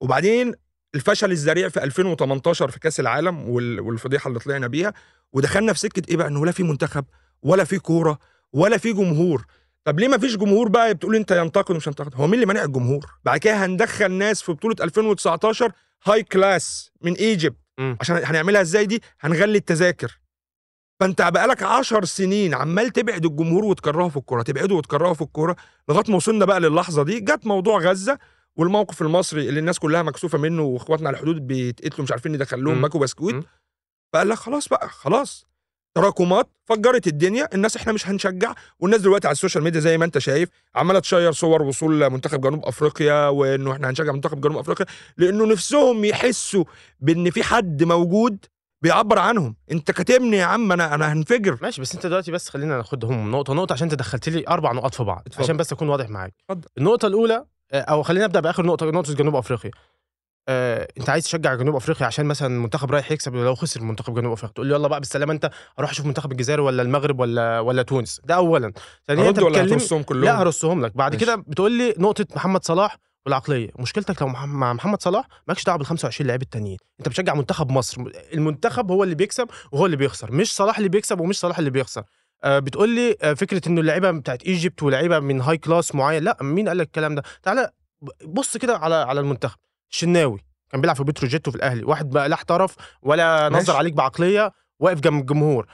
وبعدين 0.01 0.55
الفشل 0.95 1.31
الذريع 1.33 1.69
في 1.69 1.85
2018 1.85 2.71
في 2.71 2.79
كأس 2.81 3.01
العالم 3.01 3.49
وال- 3.49 3.81
والفضيحة 3.81 4.29
اللي 4.29 4.39
طلعنا 4.39 4.67
بيها 4.67 4.95
ودخلنا 5.33 5.73
في 5.73 5.79
سكة 5.79 6.03
إيه 6.11 6.17
بقى؟ 6.17 6.29
إنه 6.29 6.47
لا 6.47 6.53
في 6.53 6.63
منتخب 6.63 7.05
ولا 7.43 7.65
في 7.65 7.79
كورة 7.79 8.19
ولا 8.53 8.77
في 8.79 8.93
جمهور. 8.93 9.45
طب 9.85 10.01
ليه 10.01 10.09
ما 10.09 10.19
فيش 10.19 10.37
جمهور 10.37 10.69
بقى 10.69 10.95
بتقول 10.95 11.17
أنت 11.17 11.31
ينتقد 11.31 11.75
ومش 11.75 11.87
ينتقد؟ 11.87 12.15
هو 12.15 12.25
مين 12.27 12.35
اللي 12.35 12.47
مانع 12.47 12.65
الجمهور؟ 12.65 13.07
بعد 13.25 13.39
كده 13.39 13.65
هندخل 13.65 14.13
ناس 14.13 14.43
في 14.43 14.53
بطولة 14.53 14.77
2019 14.81 15.73
high 16.07 16.23
class 16.23 16.91
من 17.03 17.13
Egypt. 17.15 17.57
عشان 18.01 18.17
هنعملها 18.25 18.61
إزاي 18.61 18.87
دي؟ 18.87 19.03
هنغلي 19.21 19.59
التذاكر. 19.59 20.19
فأنت 21.01 21.23
بقالك 21.23 21.63
عشر 21.63 22.05
سنين 22.05 22.55
عمال 22.55 22.91
تبعد 22.91 23.25
الجمهور 23.25 23.65
وتكرهه 23.65 24.09
في 24.09 24.17
الكورة 24.17 24.43
تبعده 24.43 24.75
وتكرهه 24.75 25.13
في 25.13 25.23
الكورة 25.23 25.57
لغاية 25.89 26.05
ما 26.09 26.17
وصلنا 26.17 26.45
بقى 26.45 26.61
للحظة 26.61 27.03
دي. 27.03 27.21
جت 27.21 27.47
موضوع 27.47 27.79
غزة 27.79 28.19
والموقف 28.57 29.03
المصري 29.03 29.49
اللي 29.49 29.61
الناس 29.61 29.79
كلها 29.79 30.03
مكسوفة 30.03 30.39
منه 30.39 30.63
واخواتنا 30.63 31.09
على 31.09 31.15
الحدود 31.15 31.47
بيتقتلوا 31.47 32.03
مش 32.05 32.11
عارفين 32.11 32.33
ندخل 32.33 32.65
لهم 32.65 32.89
بسكويت 32.89 33.35
مم. 33.35 33.45
فقال 34.13 34.29
لك 34.29 34.37
خلاص 34.39 34.69
بقى 34.69 34.89
خلاص 34.89 35.47
تراكمات 35.95 36.49
فجرت 36.65 37.07
الدنيا 37.07 37.49
الناس 37.55 37.77
إحنا 37.77 37.93
مش 37.93 38.09
هنشجع 38.09 38.55
والناس 38.81 39.01
دلوقتي 39.01 39.27
على 39.27 39.33
ال 39.33 39.37
social 39.37 39.65
media 39.65 39.81
زي 39.81 39.99
ما 39.99 40.05
أنت 40.05 40.19
شايف 40.19 40.49
عمالة 40.75 40.99
ت 40.99 41.04
share 41.04 41.33
صور 41.33 41.63
وصول 41.63 42.11
منتخب 42.11 42.41
جنوب 42.41 42.65
أفريقيا 42.65 43.29
وإنه 43.29 43.73
إحنا 43.73 43.91
هنشجع 43.91 44.13
منتخب 44.13 44.41
جنوب 44.41 44.57
أفريقيا 44.59 44.87
لإنه 45.17 45.47
نفسهم 45.47 46.05
يحسوا 46.05 46.65
بإن 47.01 47.31
في 47.31 47.43
حد 47.43 47.83
موجود 47.85 48.45
بيعبر 48.83 49.19
عنهم 49.19 49.57
أنت 49.73 49.91
كاتبني 49.91 50.37
يا 50.37 50.45
عم 50.45 50.73
أنا 50.73 50.95
أنا 50.95 51.13
هنفجر 51.13 51.59
ماشي 51.63 51.81
بس 51.81 51.95
أنت 51.95 52.07
دلوقتي 52.07 52.33
بس 52.33 52.49
خلينا 52.49 52.77
ناخدهم 52.77 53.31
نقطة 53.31 53.55
نقطة 53.55 53.73
عشان 53.73 53.85
انت 53.91 53.95
دخلت 53.99 54.29
لي 54.29 54.45
أربع 54.49 54.73
نقاط 54.73 54.95
في 54.95 55.05
بعض 55.05 55.23
اتفضل. 55.27 55.45
عشان 55.45 55.57
بس 55.57 55.73
أكون 55.73 55.89
واضح 55.89 56.09
معاك 56.09 56.35
اتفضل. 56.51 56.69
النقطة 56.79 57.07
الأولى 57.07 57.45
أو 57.75 58.03
خلينا 58.03 58.25
نبدأ 58.27 58.41
بآخر 58.41 58.67
نقطة 58.67 58.87
نقطة 58.87 59.15
جنوب 59.15 59.37
أفريقيا. 59.37 59.71
آه، 60.49 60.89
أنت 60.99 61.11
عايز 61.11 61.25
تشجع 61.25 61.55
جنوب 61.55 61.77
أفريقيا 61.77 62.07
عشان 62.07 62.27
مثلا 62.27 62.55
المنتخب 62.55 62.91
رايح 62.91 63.13
يكسب 63.13 63.35
لو 63.35 63.55
خسر 63.55 63.83
منتخب 63.83 64.15
جنوب 64.15 64.33
أفريقيا؟ 64.33 64.55
تقول 64.55 64.67
لي 64.67 64.75
يلا 64.75 64.89
بقى 64.89 65.01
بالسلامة 65.01 65.33
أنت 65.33 65.51
أروح 65.79 65.91
أشوف 65.91 66.07
منتخب 66.07 66.33
الجزائر 66.33 66.61
ولا 66.61 66.83
المغرب 66.83 67.21
ولا 67.21 67.61
ولا 67.61 67.83
تونس؟ 67.83 68.21
ده 68.25 68.35
اولا. 68.35 68.73
ثانيا 69.07 69.29
أنت 69.29 69.39
ولا 69.39 69.63
بتكلم 69.63 69.77
هترصهم 69.77 70.03
كلهم؟ 70.03 70.25
لا 70.25 70.43
هرصهم 70.43 70.85
لك. 70.87 70.97
بعد 70.97 71.13
ماشي. 71.13 71.25
كده 71.25 71.37
بتقول 71.37 71.73
لي 71.73 71.95
نقطة 71.99 72.27
محمد 72.37 72.65
صلاح 72.65 72.97
والعقلية. 73.27 73.71
مشكلتك 73.79 74.23
لو 74.23 74.29
مع 74.29 74.73
محمد 74.73 75.03
صلاح 75.03 75.29
مالكش 75.49 75.65
دعوة 75.65 75.79
بال 75.79 75.87
25 75.87 76.27
لاعب 76.27 76.43
التانيين. 76.43 76.79
أنت 77.01 77.09
بتشجع 77.09 77.35
منتخب 77.35 77.73
مصر. 77.73 78.03
المنتخب 78.35 78.91
هو 78.91 79.05
اللي 79.05 79.15
بيكسب 79.15 79.49
وهو 79.73 79.87
اللي 79.87 79.97
بيخسر. 79.97 80.33
مش 80.33 80.55
صلاح 80.55 80.77
اللي 80.77 80.89
بيكسب 80.89 81.21
ومش 81.21 81.39
صلاح 81.39 81.59
اللي 81.59 81.71
بيخسر. 81.71 82.01
آه 82.01 82.05
بتقول 82.47 82.89
لي 82.89 83.17
آه 83.23 83.33
فكرة 83.35 83.69
إنه 83.69 83.81
اللعيبة 83.81 84.11
بتاعت 84.11 84.43
Egypt 84.43 84.83
ولاعيبه 84.83 85.19
من 85.19 85.41
high 85.41 85.59
class 85.59 85.95
معين. 85.95 86.23
لا 86.23 86.37
مين 86.41 86.69
قال 86.69 86.79
لك 86.79 86.87
الكلام 86.87 87.15
ده؟ 87.15 87.23
تعالى 87.43 87.71
بص 88.25 88.57
كده 88.57 88.77
على 88.77 88.95
على 88.95 89.21
المنتخب. 89.21 89.59
الشناوي 89.91 90.45
كان 90.71 90.81
بيلعب 90.81 90.97
في 90.97 91.05
بتروجيت 91.05 91.49
وفي 91.49 91.57
الأهلي. 91.57 91.85
واحد 91.85 92.11
بقى 92.11 92.29
لا 92.29 92.35
احترف 92.35 92.77
ولا 93.03 93.49
ماشي. 93.49 93.63
نظر 93.63 93.77
عليك 93.77 93.93
بعقلية 93.93 94.53
واقف 94.81 95.01
جنب 95.01 95.21
الجمهور. 95.21 95.67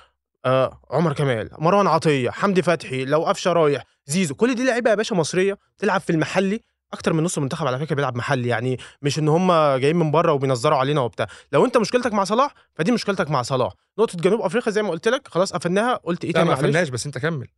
آه 0.44 0.81
عمر 0.90 1.12
كمال 1.12 1.50
مروان 1.58 1.87
عطية 1.87 2.31
حمدي 2.31 2.62
فتحي 2.62 3.04
لو 3.04 3.25
قفشه 3.25 3.52
رايح 3.52 3.85
زيزو. 4.06 4.35
كل 4.35 4.54
دي 4.54 4.64
لعيبة 4.64 4.90
يا 4.90 4.95
باشا 4.95 5.14
مصرية 5.14 5.59
تلعب 5.78 6.00
في 6.00 6.11
المحلي. 6.11 6.61
أكتر 6.92 7.12
من 7.12 7.25
نص 7.25 7.37
المنتخب 7.37 7.66
على 7.66 7.78
فكرة 7.78 7.94
بيلعب 7.97 8.16
محلي 8.16 8.49
يعني 8.49 8.78
مش 9.02 9.18
إن 9.18 9.28
هم 9.28 9.52
جايين 9.76 9.97
من 9.97 10.11
بره 10.11 10.32
وبينظروا 10.32 10.78
علينا 10.78 11.00
وبتاع. 11.00 11.26
لو 11.52 11.64
أنت 11.64 11.76
مشكلتك 11.76 12.12
مع 12.12 12.25
صلاح 12.25 12.54
فدي 12.75 12.92
مشكلتك 12.92 13.30
مع 13.30 13.42
صلاح. 13.42 13.73
نقطة 13.99 14.18
جنوب 14.18 14.40
أفريقيا 14.40 14.73
زي 14.73 14.82
ما 14.82 14.90
قلت 14.90 15.09
لك 15.09 15.28
خلاص 15.28 15.52
قفلناها 15.52 15.94
قلت 15.94 16.25
إيه 16.25 16.32
تاني 16.32 16.49
ما؟ 16.49 16.54
قفلناش 16.54 16.88
بس 16.88 17.06
أنت 17.06 17.18
كمل. 17.18 17.49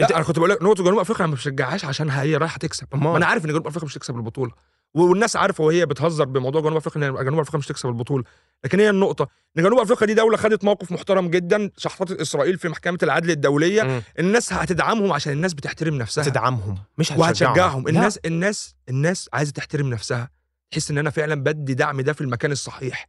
انت- 0.00 0.12
أنا 0.12 0.24
كنت 0.24 0.38
بقول 0.38 0.50
لك 0.50 0.62
نقطة 0.62 0.84
جنوب 0.84 0.98
أفريقيا 0.98 1.24
أنا 1.24 1.30
ما 1.30 1.36
بشجعهاش 1.36 1.84
عشان 1.84 2.10
هي 2.10 2.36
رايحة 2.36 2.58
تكسب. 2.58 2.86
ما 2.96 3.16
أنا 3.16 3.26
عارف 3.26 3.44
إن 3.44 3.50
جنوب 3.50 3.66
أفريقيا 3.66 3.86
مش 3.86 3.96
هتكسب 3.96 4.16
البطولة. 4.16 4.52
والناس 4.94 5.36
عارفة 5.36 5.64
وهي 5.64 5.86
بتهزر 5.86 6.24
بموضوع 6.24 6.60
جنوب 6.62 6.76
أفريقيا 6.76 7.08
إن 7.08 7.24
جنوب 7.24 7.40
أفريقيا 7.40 7.58
مش 7.58 7.66
هتكسب 7.66 7.88
البطولة. 7.88 8.24
لكن 8.64 8.80
هي 8.80 8.90
النقطة 8.90 9.28
إن 9.58 9.62
جنوب 9.62 9.78
أفريقيا 9.78 10.06
دي 10.06 10.14
دولة 10.14 10.36
خدت 10.36 10.64
موقف 10.64 10.92
محترم 10.92 11.28
جدا 11.28 11.70
شحطت 11.76 12.20
إسرائيل 12.20 12.58
في 12.58 12.68
محكمة 12.68 12.98
العدل 13.02 13.30
الدولية. 13.30 13.82
مم. 13.82 14.02
الناس 14.18 14.52
هتدعمهم 14.52 15.12
عشان 15.12 15.32
الناس 15.32 15.54
بتحترم 15.54 15.94
نفسها. 15.94 16.24
تدعمهم 16.24 16.78
مش 16.98 17.12
هتشجعهم. 17.12 17.20
وهتشجعهم. 17.20 17.82
لا. 17.82 17.90
الناس 17.90 18.18
الناس 18.26 18.74
الناس 18.88 19.28
عايزة 19.32 19.52
تحترم 19.52 19.90
نفسها. 19.90 20.30
تحس 20.70 20.90
إن 20.90 20.98
أنا 20.98 21.10
فعلا 21.10 21.34
بدي 21.34 21.74
دعم 21.74 22.00
ده 22.00 22.12
في 22.12 22.20
المكان 22.20 22.52
الصحيح. 22.52 23.08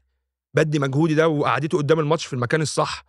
بدي 0.54 0.80
مجهودي 0.80 1.14
ده 1.14 1.28
وقعدته 1.28 1.78
قدام 1.78 2.00
الماتش 2.00 2.26
في 2.26 2.34
المكان 2.34 2.62
الصح. 2.62 3.06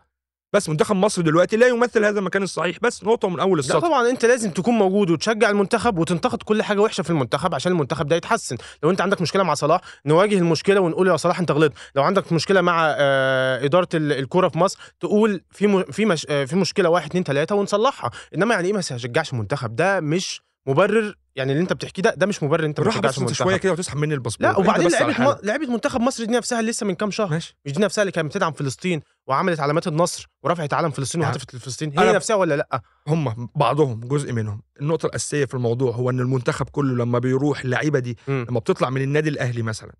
بس 0.52 0.68
منتخب 0.68 0.96
مصر 0.96 1.22
دلوقتي 1.22 1.56
لا 1.56 1.66
يمثل 1.66 2.04
هذا 2.04 2.18
المكان 2.18 2.42
الصحيح. 2.42 2.76
بس 2.82 3.04
نقطة 3.04 3.28
من 3.28 3.40
أول 3.40 3.58
لا 3.58 3.60
السطر. 3.60 3.80
طبعا 3.80 4.10
أنت 4.10 4.24
لازم 4.24 4.50
تكون 4.50 4.74
موجود 4.74 5.10
وتشجع 5.10 5.50
المنتخب 5.50 5.98
وتنتقد 5.98 6.42
كل 6.42 6.62
حاجة 6.62 6.80
وحشة 6.80 7.02
في 7.02 7.10
المنتخب 7.10 7.54
عشان 7.54 7.72
المنتخب 7.72 8.08
ده 8.08 8.16
يتحسن. 8.16 8.56
لو 8.82 8.90
أنت 8.90 9.00
عندك 9.00 9.20
مشكلة 9.20 9.42
مع 9.42 9.54
صلاح 9.54 9.80
نواجه 10.06 10.38
المشكلة 10.38 10.80
ونقول 10.80 11.08
يا 11.08 11.16
صلاح 11.16 11.38
أنت 11.40 11.50
غلطت. 11.50 11.74
لو 11.94 12.02
عندك 12.02 12.32
مشكلة 12.32 12.60
مع 12.60 12.94
آه، 12.98 13.64
إدارة 13.64 13.88
ال- 13.94 14.12
الكوره 14.12 14.48
في 14.48 14.58
مصر 14.58 14.78
تقول 15.00 15.40
في 15.50 15.84
في 15.92 16.04
مش 16.06 16.26
آه، 16.30 16.44
في 16.44 16.56
مشكلة 16.56 16.88
واحد 16.88 17.06
اتنين 17.06 17.24
تلاتة 17.24 17.54
ونصلحها. 17.54 18.10
إنما 18.34 18.54
يعني 18.54 18.66
إيه 18.68 18.72
ما 18.74 18.80
تشجعش 18.80 19.32
المنتخب؟ 19.32 19.76
ده 19.76 20.00
مش 20.00 20.42
مبرر 20.66 21.16
يعني 21.36 21.52
اللي 21.52 21.62
انت 21.62 21.72
بتحكيه 21.72 22.02
ده 22.02 22.14
ده 22.14 22.26
مش 22.26 22.42
مبرر 22.42 22.64
انت 22.64 22.78
بالراحه 22.78 23.00
تشجعش 23.00 23.14
بس 23.14 23.20
انت 23.20 23.32
شوية 23.32 23.56
كده 23.56 23.72
وتسحب 23.72 23.96
مني 23.96 24.14
الباسبور. 24.14 24.48
لا 24.48 24.58
وبعدين 24.58 24.90
لعيبة. 24.90 25.32
م... 25.32 25.36
لعيبة 25.42 25.66
منتخب 25.66 26.00
مصر 26.00 26.24
دي 26.24 26.32
نفسها 26.32 26.62
لسه 26.62 26.86
من 26.86 26.94
كام 26.94 27.10
شهر. 27.10 27.30
ماشي. 27.30 27.56
مش 27.66 27.72
دي 27.72 27.82
نفسها 27.82 28.02
اللي 28.02 28.12
كانت 28.12 28.28
بتدعم 28.28 28.52
فلسطين 28.52 29.00
وعملت 29.26 29.60
علامات 29.60 29.86
النصر 29.86 30.28
ورفعت 30.42 30.74
علم 30.74 30.90
فلسطين 30.90 31.20
يعني 31.20 31.32
وهتفت 31.32 31.54
لفلسطين. 31.54 31.98
هي 31.98 32.12
نفسها 32.12 32.36
ولا 32.36 32.54
لأ؟ 32.56 32.82
هم 33.08 33.48
بعضهم 33.54 34.00
جزء 34.00 34.32
منهم. 34.32 34.62
النقطة 34.80 35.06
الأساسية 35.06 35.44
في 35.44 35.54
الموضوع 35.54 35.92
هو 35.92 36.10
إن 36.10 36.20
المنتخب 36.20 36.68
كله 36.68 37.04
لما 37.04 37.18
بيروح 37.18 37.60
اللعيبة 37.60 37.98
دي 37.98 38.18
مم. 38.28 38.46
لما 38.48 38.60
بتطلع 38.60 38.90
من 38.90 39.02
النادي 39.02 39.28
الأهلي 39.28 39.62
مثلا 39.62 39.92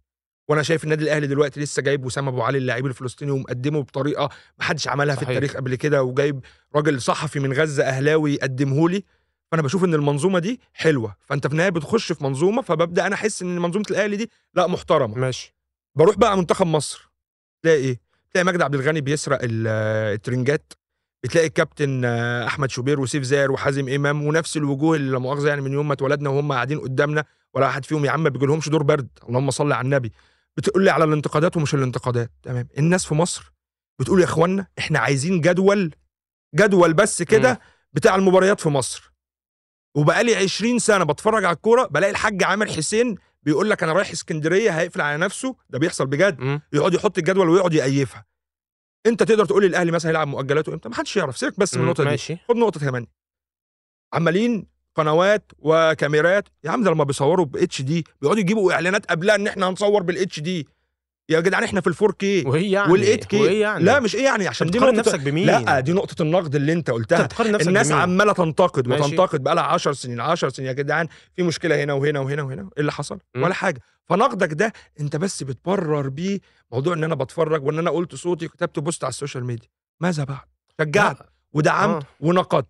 وأنا 0.48 0.62
شايف 0.62 0.84
النادي 0.84 1.04
الأهلي 1.04 1.26
دلوقتي 1.26 1.60
لسه 1.60 1.82
جايب 1.82 2.04
وسام 2.04 2.28
أبو 2.28 2.42
علي 2.42 2.58
اللاعب 2.58 2.86
الفلسطيني 2.86 3.30
ومقدمه 3.30 3.82
بطريقة 3.82 4.28
ما 4.58 4.64
حدش 4.64 4.88
عملها 4.88 5.14
في 5.14 5.20
صحيح. 5.20 5.28
التاريخ 5.28 5.56
قبل 5.56 5.74
كده 5.74 6.02
وجايب 6.02 6.40
راجل 6.76 7.00
صحفي 7.02 7.40
من 7.40 7.52
غزة 7.52 7.84
أهلاوي 7.84 8.34
يقدمه 8.34 8.88
لي. 8.88 9.04
فأنا 9.52 9.62
بشوف 9.62 9.84
إن 9.84 9.94
المنظومة 9.94 10.38
دي 10.38 10.60
حلوة. 10.72 11.16
فأنت 11.20 11.46
في 11.46 11.52
النهاية 11.52 11.70
بتخش 11.70 12.12
في 12.12 12.24
منظومة 12.24 12.62
فببدأ 12.62 13.06
أنا 13.06 13.14
أحس 13.14 13.42
إن 13.42 13.58
منظومة 13.58 13.84
الأهلي 13.90 14.16
دي 14.16 14.30
لأ 14.54 14.66
محترمة. 14.66 15.14
ماشي. 15.18 15.54
بروح 15.94 16.16
بقى 16.16 16.36
منتخب 16.38 16.66
مصر. 16.66 17.10
تلاقي 17.62 17.76
إيه؟ 17.78 18.00
تلاقي 18.30 18.44
مجدي 18.44 18.64
عبد 18.64 18.74
الغني 18.74 19.00
بيسرق 19.00 19.38
ال- 19.42 19.66
الترنجات. 20.14 20.72
بتلاقي 21.24 21.46
الكابتن 21.46 22.04
آه، 22.04 22.46
أحمد 22.46 22.70
شوبير 22.70 23.00
وسيف 23.00 23.22
زاهر 23.22 23.52
وحازم 23.52 23.88
إمام 23.88 24.22
ونفس 24.26 24.56
الوجوه 24.56 24.96
اللي 24.96 25.18
مؤاخذة 25.20 25.48
يعني 25.48 25.60
من 25.60 25.72
يوم 25.72 25.88
ما 25.88 25.94
اتولدنا 25.94 26.30
وهم 26.30 26.52
قاعدين 26.52 26.80
قدامنا 26.80 27.24
ولا 27.54 27.66
واحد 27.66 27.84
فيهم 27.84 28.04
يا 28.04 28.10
عم 28.10 28.22
ما 28.22 28.28
بيجيلهمش 28.28 28.68
دور 28.68 28.82
برد. 28.82 29.08
اللهم 29.28 29.50
صل 29.50 29.72
على 29.72 29.84
النبي. 29.84 30.12
بتقول 30.56 30.84
لي 30.84 30.90
على 30.90 31.04
الانتقادات 31.04 31.56
ومش 31.56 31.74
الانتقادات. 31.74 32.30
تمام. 32.42 32.68
الناس 32.78 33.06
في 33.06 33.14
مصر 33.14 33.52
بتقول 33.98 34.20
يا 34.20 34.24
إخوانا 34.24 34.66
إحنا 34.78 34.98
عايزين 34.98 35.40
جدول 35.40 35.94
جدول 36.54 36.94
بس. 36.94 37.22
كده 37.22 37.60
بتاع 37.92 38.14
المباريات 38.14 38.60
في 38.60 38.68
مصر. 38.68 39.11
وبقالي 39.94 40.36
20 40.36 40.78
سنة 40.78 41.04
بتفرج 41.04 41.44
على 41.44 41.56
الكورة 41.56 41.86
بلاقي 41.86 42.10
الحاج 42.10 42.42
عامر 42.44 42.66
حسين 42.66 43.16
بيقول 43.42 43.70
لك 43.70 43.82
أنا 43.82 43.92
رايح 43.92 44.10
اسكندرية 44.10 44.70
هيقفل 44.70 45.00
على 45.00 45.16
نفسه 45.18 45.56
ده 45.70 45.78
بيحصل 45.78 46.06
بجد. 46.06 46.40
مم. 46.40 46.60
يقعد 46.72 46.94
يحط 46.94 47.18
الجدول 47.18 47.48
ويقعد 47.48 47.74
يقيفها 47.74 48.24
أنت 49.06 49.22
تقدر 49.22 49.44
تقول 49.44 49.62
لي 49.62 49.68
الاهلي 49.68 49.92
مثلا 49.92 50.10
هيلعب 50.10 50.28
مؤجلاته 50.28 50.72
إمتى؟ 50.74 50.88
ما 50.88 50.94
حدش 50.94 51.16
يعرف. 51.16 51.38
سيبك 51.38 51.58
بس 51.60 51.74
من. 51.74 51.82
النقطة 51.82 52.04
دي. 52.04 52.10
ماشي. 52.10 52.36
خد 52.48 52.56
نقطة 52.56 52.80
كمان. 52.80 53.06
عمالين 54.14 54.66
قنوات 54.94 55.52
وكاميرات 55.58 56.48
يا 56.64 56.70
عم 56.70 56.82
ده 56.84 56.90
لما 56.90 57.04
بيصوروا 57.04 57.44
بال 57.46 57.57
touch 57.57 57.82
دي 57.82 58.04
بيقعدوا 58.20 58.40
يجيبوا 58.40 58.72
إعلانات 58.72 59.06
قبلها 59.06 59.34
إن 59.34 59.46
إحنا 59.46 59.68
هنصور 59.68 60.02
بال 60.02 60.13
touch 60.13 60.40
دي. 60.40 60.68
يا 61.32 61.40
جدعان 61.40 61.64
إحنا 61.64 61.80
في 61.80 61.86
ال 61.86 61.91
four 61.91 62.12
K 62.12 62.42
وهي 62.46 62.70
يعني 62.70 62.92
وال 62.92 63.01
eight 63.01 63.24
K 63.24 63.40
وهي 63.40 63.58
يعني. 63.60 63.84
لا 63.84 64.00
مش 64.00 64.14
إيه 64.14 64.24
يعني 64.24 64.48
عشان 64.48 64.66
دي 64.70 64.78
بتقارن 64.78 64.96
نقطة 64.96 65.08
نفسك 65.08 65.20
بمين؟ 65.20 65.46
لا 65.46 65.80
دي 65.80 65.92
نقطة 65.92 66.22
النقد 66.22 66.54
اللي 66.54 66.72
أنت 66.72 66.90
قلتها. 66.90 67.22
بتقارن 67.22 67.52
نفسك 67.52 67.68
الناس 67.68 67.88
بمين؟ 67.88 68.00
عمالة 68.00 68.32
تنتقد 68.32 68.88
ماشي. 68.88 69.02
وتنتقد 69.02 69.42
بقى 69.42 69.54
لها 69.54 69.64
10 69.64 69.92
سنين 69.92 70.20
10 70.20 70.48
سنين. 70.48 70.68
يا 70.68 70.72
جدعان 70.72 71.08
في 71.36 71.42
مشكلة 71.42 71.84
هنا 71.84 71.92
وهنا 71.92 72.20
وهنا 72.20 72.42
وهنا. 72.42 72.62
إيه 72.62 72.68
اللي 72.80 72.92
حصل؟ 72.92 73.18
م. 73.34 73.42
ولا 73.42 73.54
حاجة. 73.54 73.80
فنقدك 74.08 74.52
ده 74.52 74.72
أنت 75.00 75.16
بس 75.16 75.42
بتبرر 75.42 76.08
بيه 76.08 76.40
موضوع 76.72 76.94
إن 76.94 77.04
أنا 77.04 77.14
بتفرج 77.14 77.66
وإن 77.66 77.78
أنا 77.78 77.90
قلت 77.90 78.14
صوتي 78.14 78.48
كتبت 78.48 78.78
post 78.78 79.04
على 79.04 79.10
ال 79.10 79.15
social 79.15 79.44
media. 79.44 79.68
ماذا 80.00 80.24
بعد؟ 80.24 80.46
شجعت 80.80 81.16
ودعمت 81.52 82.02
آه. 82.02 82.06
ونقدت. 82.20 82.66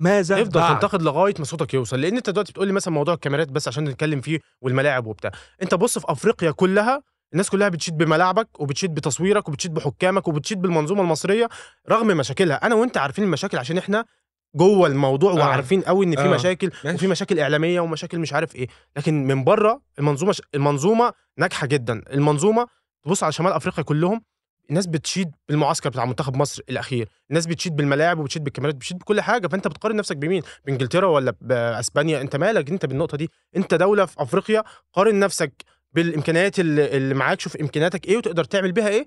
ماذا 0.00 0.42
افضل 0.42 0.60
بعد؟ 0.60 0.74
تنتقد 0.74 1.02
لغاية 1.02 1.34
ما 1.38 1.44
صوتك 1.44 1.74
يوصل. 1.74 2.00
لأن 2.00 2.16
أنت 2.16 2.30
دلوقتي 2.30 2.52
بتقول 2.52 2.66
لي 2.66 2.72
مثلا 2.72 2.94
موضوع 2.94 3.14
الكاميرات 3.14 3.48
بس 3.48 3.68
عشان 3.68 3.84
نتكلم 3.84 4.20
فيه 4.20 4.40
والملاعب 4.60 5.06
وبتاع. 5.06 5.30
أنت 5.62 5.74
بص 5.74 5.98
في 5.98 6.06
أفريقيا 6.08 6.50
كلها 6.50 7.02
الناس 7.32 7.50
كلها 7.50 7.68
بتشيد 7.68 7.96
بملاعبك 7.96 8.60
وبتشيد 8.60 8.94
بتصويرك 8.94 9.48
وبتشيد 9.48 9.74
بحكامك 9.74 10.28
وبتشيد 10.28 10.60
بالمنظومة 10.62 11.02
المصرية 11.02 11.48
رغم 11.90 12.06
مشاكلها. 12.06 12.56
أنا 12.66 12.74
وأنت 12.74 12.96
عارفين 12.96 13.24
المشاكل 13.24 13.58
عشان 13.58 13.78
إحنا 13.78 14.04
جوه 14.54 14.86
الموضوع 14.88 15.32
آه. 15.32 15.36
وعارفين 15.36 15.80
قوي 15.80 16.06
إن 16.06 16.16
في 16.16 16.22
آه. 16.22 16.34
مشاكل 16.34 16.70
ماشي. 16.84 16.96
وفي 16.96 17.06
مشاكل 17.06 17.40
إعلامية 17.40 17.80
ومشاكل 17.80 18.18
مش 18.18 18.32
عارف 18.32 18.56
إيه. 18.56 18.68
لكن 18.96 19.26
من 19.26 19.44
بره 19.44 19.80
المنظومة 19.98 20.34
المنظومة 20.54 21.12
ناجحة 21.38 21.66
جدا. 21.66 22.02
المنظومة 22.12 22.66
تبص 23.04 23.22
على 23.22 23.32
شمال 23.32 23.52
أفريقيا 23.52 23.84
كلهم 23.84 24.22
الناس 24.70 24.86
بتشيد 24.86 25.30
بالمعسكر 25.48 25.88
بتاع 25.88 26.04
منتخب 26.04 26.36
مصر 26.36 26.62
الأخير. 26.70 27.08
الناس 27.30 27.46
بتشيد 27.46 27.76
بالملاعب 27.76 28.18
وبتشيد 28.18 28.44
بالكاميرات 28.44 28.74
بتشيد 28.74 28.98
بكل 28.98 29.20
حاجة. 29.20 29.46
فأنت 29.48 29.68
بتقارن 29.68 29.96
نفسك 29.96 30.16
بمين؟ 30.16 30.42
بإنجلترا 30.66 31.06
ولا 31.06 31.34
بأسبانيا؟ 31.40 32.20
أنت 32.20 32.36
مالك؟ 32.36 32.70
أنت 32.70 32.86
بالنقطة 32.86 33.16
دي. 33.16 33.30
أنت 33.56 33.74
دولة 33.74 34.04
في 34.06 34.22
أفريقيا 34.22 34.64
قارن 34.92 35.18
نفسك 35.18 35.52
بالإمكانيات 35.96 36.60
اللي, 36.60 36.96
اللي 36.96 37.14
معاك 37.14 37.40
شوف 37.40 37.56
إمكانياتك 37.56 38.06
إيه 38.06 38.16
وتقدر 38.16 38.44
تعمل 38.44 38.72
بيها 38.72 38.88
إيه. 38.88 39.06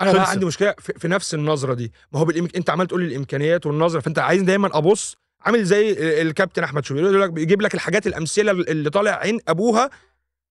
أنا 0.00 0.12
بقى. 0.12 0.30
عندي 0.30 0.46
مشكلة 0.46 0.74
في, 0.78 0.92
في 0.98 1.08
نفس 1.08 1.34
النظرة 1.34 1.74
دي. 1.74 1.92
ما 2.12 2.20
هو 2.20 2.24
بالإمك... 2.24 2.56
أنت 2.56 2.70
عمال 2.70 2.86
تقول 2.86 3.02
الإمكانيات 3.02 3.66
والنظرة 3.66 4.00
فأنت 4.00 4.18
عايز 4.18 4.42
دايما 4.42 4.78
أبص 4.78 5.16
عامل 5.40 5.64
زي 5.64 5.90
ال- 5.90 6.26
الكابتن 6.26 6.62
أحمد 6.64 6.84
شوبير 6.84 7.04
يقول 7.04 7.20
لك 7.22 7.30
بيجيب 7.30 7.62
لك 7.62 7.74
الحاجات 7.74 8.06
الأمثلة 8.06 8.50
اللي 8.52 8.90
طالع 8.90 9.10
عين 9.10 9.38
أبوها 9.48 9.90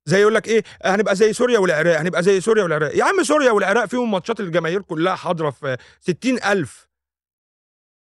زي 0.06 0.22
يقول 0.22 0.36
لك 0.36 0.48
إيه 0.48 0.64
هنبقى 0.86 1.16
زي 1.16 1.34
سوريا 1.34 1.60
والعراق 1.60 2.00
هنبقى 2.00 2.24
زي 2.24 2.42
سوريا 2.42 2.64
والعراق. 2.64 2.96
يا 2.98 3.04
عم 3.04 3.24
سوريا 3.24 3.52
والعراق 3.52 3.86
فيهم 3.86 4.12
ماتشات 4.12 4.40
الجماهير 4.40 4.82
كلها 4.82 5.16
حاضرة 5.16 5.50
في 5.50 5.78
60000 6.00 6.88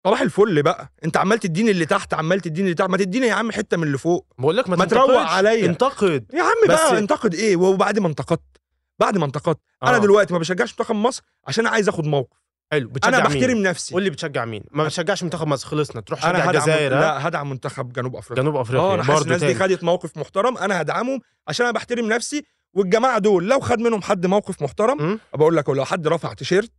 صباح 0.07 0.21
الفل 0.21 0.63
بقى. 0.63 0.91
انت 1.05 1.17
عمال 1.17 1.39
تديني 1.39 1.71
اللي 1.71 1.85
تحت 1.85 2.13
عمال 2.13 2.39
تديني 2.39 2.65
اللي 2.65 2.75
تحت. 2.75 2.89
ما 2.89 2.97
تديني 2.97 3.27
يا 3.27 3.33
عم 3.33 3.51
حتة 3.51 3.77
من 3.77 3.83
اللي 3.83 3.97
فوق. 3.97 4.27
بقول 4.37 4.57
لك 4.57 4.69
ما, 4.69 4.75
ما 4.75 4.85
تروق. 4.85 5.17
عليا. 5.17 5.65
انتقد. 5.65 6.25
يا 6.33 6.43
عم 6.43 6.55
بس- 6.69 6.75
بقى 6.75 6.97
انتقد 6.97 7.33
إيه؟ 7.33 7.55
وبعد 7.55 7.99
ما 7.99 8.07
انتقدت. 8.07 8.57
بعد 8.99 9.17
ما 9.17 9.25
انتقدت. 9.25 9.59
آه. 9.83 9.89
أنا 9.89 9.97
دلوقتي 9.97 10.33
ما 10.33 10.39
بشجعش 10.39 10.71
منتخب 10.71 10.95
مصر 10.95 11.23
عشان 11.47 11.65
أنا 11.65 11.73
عايز 11.73 11.89
آخد 11.89 12.05
موقف. 12.05 12.37
حلو. 12.71 12.89
بتشجع 12.89 13.17
أنا؟ 13.17 13.27
بحترم 13.27 13.57
نفسي. 13.57 13.93
قول 13.93 14.03
لي 14.03 14.09
بتشجع 14.09 14.45
مين؟ 14.45 14.63
ما 14.71 14.83
بتشجعش 14.83 15.23
منتخب 15.23 15.47
مصر. 15.47 15.67
خلصنا. 15.67 16.01
تروح 16.01 16.19
تشجع 16.19 16.49
الجزائر؟ 16.49 16.91
لا 16.91 17.27
هدعم 17.27 17.49
منتخب 17.49 17.93
جنوب 17.93 18.15
أفريقيا. 18.15 18.43
جنوب 18.43 18.55
أفريقيا. 18.55 18.85
آه 18.85 18.93
أنا 18.93 19.03
حاسس 19.03 19.19
برضه 19.19 19.35
الناس 19.35 19.43
دي 19.43 19.55
خدت 19.55 19.83
موقف 19.83 20.17
محترم. 20.17 20.57
أنا 20.57 20.81
هدعمهم 20.81 21.19
عشان 21.47 21.65
أنا 21.65 21.73
بحترم 21.73 22.05
نفسي 22.05 22.43
والجماعة 22.73 23.19
دول. 23.19 23.47
لو 23.47 23.59
خد 23.59 23.79
منهم 23.79 24.01
حد 24.01 24.25
موقف 24.25 24.61
محترم. 24.61 25.19
بقول 25.33 25.57
لك 25.57 25.69
لو 25.69 25.85
حد 25.85 26.07
رفع 26.07 26.33
تيشيرت 26.33 26.71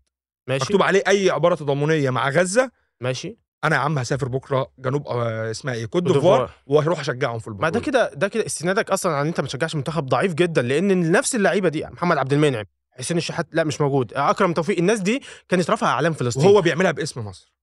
ماشي. 0.48 0.64
مكتوب 0.64 0.82
عليه 0.82 1.02
أي 1.08 1.30
عبارة 1.30 1.54
تضامنية 1.54 2.10
مع 2.10 2.28
غزة 2.28 2.70
ماشي. 3.00 3.38
أنا 3.64 3.76
يا 3.76 3.80
عم 3.80 3.98
هسافر 3.98 4.28
بكرة 4.28 4.72
جنوب 4.78 5.06
آه 5.08 5.50
اسمها 5.50 5.74
إيه 5.74 5.86
كوت 5.86 6.02
ديفوار. 6.02 6.50
وأروح 6.66 7.00
أشجعهم 7.00 7.38
في 7.38 7.50
ما 7.50 7.54
البطوله 7.56 7.70
ده 7.70 7.80
كده 7.80 8.10
ده 8.14 8.28
كده 8.28 8.46
استنادك 8.46 8.90
أصلا 8.90 9.12
عن 9.16 9.26
أنت 9.26 9.40
ما 9.40 9.46
تشجعش 9.46 9.74
منتخب 9.74 10.06
ضعيف 10.06 10.34
جدا 10.34 10.62
لأن 10.62 11.12
نفس 11.12 11.34
اللعيبة 11.34 11.68
دي 11.68 11.86
محمد 11.86 12.18
عبد 12.18 12.32
المنعم 12.32 12.64
حسين 12.90 13.16
الشحات 13.16 13.46
لا 13.52 13.64
مش 13.64 13.80
موجود. 13.80 14.12
أكرم 14.14 14.52
توفيق 14.52 14.78
الناس 14.78 15.00
دي 15.00 15.22
كانت 15.48 15.70
رافعة 15.70 15.88
إعلام 15.88 16.12
فلسطين. 16.12 16.46
وهو 16.46 16.60
بيعملها 16.60 16.90
باسم 16.90 17.26
مصر. 17.26 17.54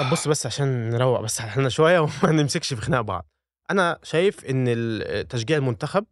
طب 0.00 0.10
بص 0.10 0.28
بس 0.28 0.46
عشان 0.46 0.90
نروق 0.90 1.20
بس 1.20 1.40
إحنا 1.40 1.68
شوية 1.68 1.98
وما 2.22 2.32
نمسكش 2.32 2.74
في 2.74 2.80
خناق 2.80 3.00
بعض. 3.00 3.26
أنا 3.70 3.98
شايف 4.02 4.44
إن 4.44 5.26
تشجيع 5.28 5.56
المنتخب 5.56 6.04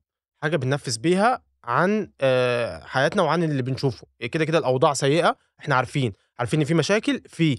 حاجة 0.43 0.57
بننفذ 0.57 0.99
بيها 0.99 1.43
عن 1.65 2.11
آه، 2.21 2.85
حياتنا 2.85 3.23
وعن 3.23 3.43
اللي 3.43 3.63
بنشوفه. 3.63 4.07
كده 4.33 4.45
كده 4.45 4.59
الأوضاع 4.59 4.93
سيئة 4.95 5.37
إحنا 5.61 5.75
عارفين. 5.75 6.13
عارفين 6.39 6.61
إن 6.61 6.67
في 6.67 6.75
مشاكل 6.75 7.23
في 7.29 7.59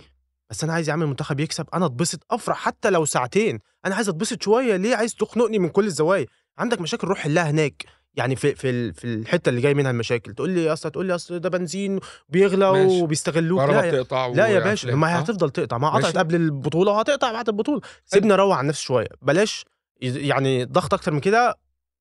بس 0.50 0.64
أنا 0.64 0.74
عايز 0.74 0.88
يا 0.90 0.94
عم 0.94 1.02
المنتخب 1.02 1.40
يكسب 1.40 1.66
أنا 1.74 1.86
أتبسط 1.86 2.20
أفرح 2.32 2.58
حتى 2.58 2.90
لو 2.90 3.06
ساعتين. 3.06 3.60
أنا 3.86 3.96
عايز 3.96 4.10
أتبسط 4.10 4.42
شوية 4.42 4.76
ليه 4.76 4.96
عايز 4.96 5.16
تخنقني 5.16 5.60
من 5.60 5.70
كل 5.70 5.86
الزوايا؟ 5.86 6.26
عندك 6.58 6.82
مشاكل 6.82 7.08
روح 7.08 7.18
حلها 7.20 7.50
هناك. 7.50 7.86
يعني 8.14 8.36
في 8.36 8.56
في 8.56 8.94
في 8.94 9.04
الحتة 9.08 9.50
اللي 9.50 9.62
جاي 9.62 9.74
منها 9.74 9.92
المشاكل. 9.92 10.34
تقول 10.34 10.50
لي 10.50 10.74
اصل 10.74 10.92
تقول 10.92 11.06
لي 11.06 11.16
اصل 11.16 11.40
ده 11.40 11.50
بنزين 11.50 12.00
بيغلى 12.30 12.72
ماشي. 12.72 13.02
وبيستغلوك. 13.02 13.62
لا 13.62 13.84
يا- 13.86 14.04
لا 14.34 14.48
يا 14.48 14.60
باشا. 14.60 14.88
ما 14.88 15.10
هي 15.10 15.16
آه. 15.16 15.18
هتفضل 15.18 15.50
تقطع. 15.50 15.78
ما 15.78 15.90
قطعت. 15.90 16.18
قبل 16.18 16.36
البطولة 16.36 16.92
وهتقطع 16.92 17.32
بعد 17.32 17.50
البطولة. 17.50 17.82
سيبنا 18.06 18.36
نروق 18.36 18.54
على 18.56 18.62
النفس 18.62 18.80
شوية. 18.82 19.08
بلاش 19.22 19.66
يعني 20.02 20.66
ضغط 20.66 20.94
أكتر 20.94 21.12
من 21.12 21.20
كده 21.20 21.56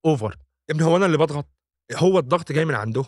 اوفر 0.06 0.36
ابني 0.70 0.84
هو 0.84 0.96
أنا 0.96 1.06
اللي 1.06 1.18
بضغط؟ 1.18 1.46
هو 1.96 2.18
الضغط 2.18 2.52
جاي 2.52 2.64
من 2.64 2.74
عندهم 2.74 3.04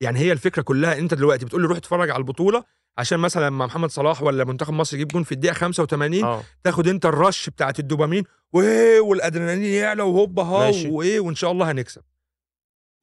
يعني 0.00 0.18
هي 0.18 0.32
الفكرة 0.32 0.62
كلها 0.62 0.98
أنت 0.98 1.14
دلوقتي 1.14 1.44
بتقول 1.44 1.62
لي 1.62 1.68
روح 1.68 1.76
اتفرج 1.76 2.10
على 2.10 2.18
البطولة 2.20 2.64
عشان 2.98 3.18
مثلا 3.18 3.46
لما 3.46 3.66
محمد 3.66 3.90
صلاح 3.90 4.22
ولا 4.22 4.44
منتخب 4.44 4.72
مصر 4.74 4.96
يجيب 4.96 5.08
جون 5.08 5.22
في 5.22 5.32
الدقيقة 5.32 5.54
85 5.54 6.24
آه. 6.24 6.42
تاخد 6.64 6.88
أنت 6.88 7.06
الرش 7.06 7.50
بتاعت 7.50 7.78
الدوبامين 7.78 8.24
وايه 8.52 9.00
والأدرينالين 9.00 9.64
يعلى 9.64 10.02
وهوبا 10.02 10.42
ها. 10.42 10.72
وايه 10.88 11.20
وإن 11.20 11.34
شاء 11.34 11.52
الله 11.52 11.70
هنكسب. 11.70 12.02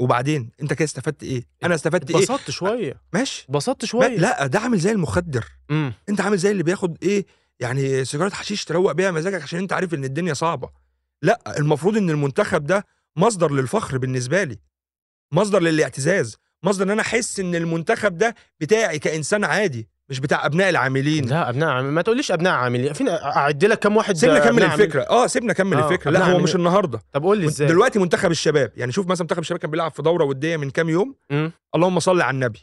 وبعدين 0.02 0.52
أنت 0.62 0.74
كده 0.74 0.86
استفدت 0.86 1.24
إيه؟ 1.24 1.44
أنا 1.64 1.76
استفدت 1.76 2.10
إيه؟ 2.12 2.18
اتبسطت 2.18 2.52
شوية. 2.52 3.02
ماشي. 3.14 3.46
اتبسطت 3.50 3.84
ما- 3.84 3.88
شوية. 3.88 4.18
لا 4.18 4.48
ده 4.48 4.60
عامل 4.60 4.78
زي 4.80 4.92
المخدر. 4.92 5.46
امم 5.72 5.94
أنت 6.10 6.22
عامل 6.22 6.38
زي 6.38 6.52
اللي 6.52 6.64
بياخد 6.64 6.98
إيه؟ 7.04 7.26
يعني 7.60 8.06
سيجارة 8.06 8.34
حشيش 8.34 8.66
تروق 8.66 8.92
بيها 8.92 9.12
مزاجك 9.12 9.42
عشان 9.42 9.60
أنت 9.60 9.74
عارف 9.74 9.94
إن 9.94 10.04
الدنيا 10.04 10.34
صعبة. 10.34 10.70
لا 11.22 11.58
المفروض 11.58 11.98
إن 11.98 12.10
المنتخب 12.10 12.66
ده 12.66 12.86
مصدر 13.16 13.52
للفخر 13.52 13.98
بالنسبة 13.98 14.44
لي. 14.44 14.60
مصدر 15.34 15.60
للاعتزاز. 15.62 16.38
مصدر 16.66 16.86
إن 16.86 16.90
أنا 16.90 17.02
أحس 17.02 17.40
إن 17.40 17.56
المنتخب 17.56 18.18
ده 18.18 18.36
بتاعي 18.60 19.00
كإنسان 19.00 19.44
عادي 19.44 19.90
مش 20.10 20.20
بتاع 20.20 20.46
أبناء 20.46 20.70
العاملين. 20.70 21.26
لا 21.26 21.50
أبناء 21.50 21.70
عامل 21.70 21.92
ما 21.92 22.02
تقوليش 22.02 22.32
أبناء 22.32 22.54
عاملين. 22.54 22.94
فين 22.94 23.10
أعد 23.10 23.66
لك 23.66 23.80
كم 23.80 23.98
واحد 23.98 24.16
سيبنا 24.16 24.40
كمل؟ 24.40 24.64
الفكرة. 24.64 25.02
آه 25.02 25.28
سيبنا 25.28 25.54
كمل 25.54 25.78
آه، 25.78 25.88
الفكرة. 25.88 26.12
لا 26.12 26.20
هو 26.20 26.24
عاملين. 26.24 26.42
مش 26.42 26.56
النهارده. 26.56 27.02
طب 27.14 27.24
قول 27.24 27.38
لي 27.38 27.46
إزاي؟ 27.48 27.68
دلوقتي 27.68 28.00
منتخب 28.00 28.32
الشباب 28.32 28.72
يعني 28.78 28.92
شوف 28.92 29.08
مثلا 29.08 29.24
منتخب 29.24 29.40
الشباب 29.40 29.60
كان 29.60 29.72
بيلعب 29.72 29.92
في 29.92 30.02
دورة 30.02 30.24
ودية 30.24 30.58
من 30.58 30.70
كام 30.70 30.90
يوم. 30.90 31.16
مم. 31.30 31.52
اللهم 31.76 32.00
صل 32.00 32.22
على 32.22 32.34
النبي. 32.34 32.60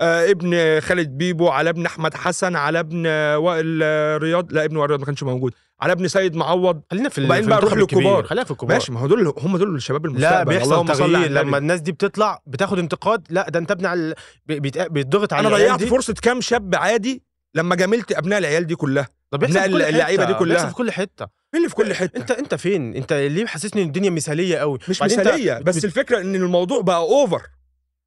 ابن 0.00 0.80
خالد 0.80 1.08
بيبو 1.08 1.48
على 1.48 1.70
ابن 1.70 1.86
أحمد 1.86 2.14
حسن 2.14 2.56
على 2.56 2.80
ابن 2.80 3.02
آه، 3.06 3.38
وائل 3.38 3.80
آه، 3.82 4.16
رياض. 4.16 4.52
لا 4.52 4.64
ابن 4.64 4.76
وائل 4.76 4.90
رياض 4.90 5.00
ما 5.00 5.06
كانش 5.06 5.22
موجود. 5.22 5.54
على 5.80 5.92
ابن 5.92 6.08
سيد 6.08 6.36
معوض. 6.36 6.82
خلينا 6.90 7.08
في 7.08 7.24
وبعدين 7.24 7.48
بقى 7.48 7.58
نروح. 7.58 7.74
للكبار. 7.74 8.22
خلينا 8.24 8.44
في 8.44 8.50
الكبار. 8.50 8.74
ماشي 8.74 8.92
ما 8.92 9.00
هو 9.00 9.06
دول 9.06 9.34
هم 9.38 9.56
دول 9.56 9.74
الشباب 9.74 10.06
المستقبل. 10.06 10.34
لا 10.36 10.44
بيحصل 10.44 10.86
تغيير. 10.86 11.30
لما 11.30 11.58
الناس 11.58 11.80
دي 11.80 11.92
بتطلع 11.92 12.42
بتاخد 12.46 12.78
انتقاد 12.78 13.26
لا 13.30 13.50
ده 13.50 13.58
انت 13.58 13.70
ابن 13.70 13.86
على 13.86 14.14
بيتضغط 14.46 15.32
على 15.32 15.48
أنا 15.48 15.56
ضيعت. 15.56 15.84
فرصة 15.84 16.14
كام 16.22 16.40
شاب 16.40 16.74
عادي 16.74 17.22
لما 17.54 17.74
جاملت 17.74 18.12
أبناء 18.12 18.38
العيال 18.38 18.66
دي 18.66 18.74
كلها. 18.74 19.08
ده 19.32 19.38
بيحصل 19.38 19.58
اللعيبة 19.58 20.24
دي 20.24 20.34
كلها. 20.34 20.66
في 20.66 20.74
كل 20.74 20.90
حتة. 20.90 21.26
مين 21.54 21.62
اللي 21.62 21.68
في 21.68 21.74
كل 21.74 21.94
حتة؟ 21.94 22.16
انت 22.16 22.30
انت 22.30 22.54
فين؟ 22.54 22.94
انت 22.94 23.12
ليه 23.12 23.44
محسسني 23.44 23.82
ان 23.82 23.86
الدنيا 23.86 24.10
مثالية 24.10 24.56
قوي؟ 24.58 24.78
مش 24.88 25.02
مثالية 25.02 25.58
بس 25.58 25.84
الفكرة 25.84 26.20
إن 26.20 26.34
الموضوع 26.34 26.80
بقى 26.80 26.98
اوفر 26.98 27.42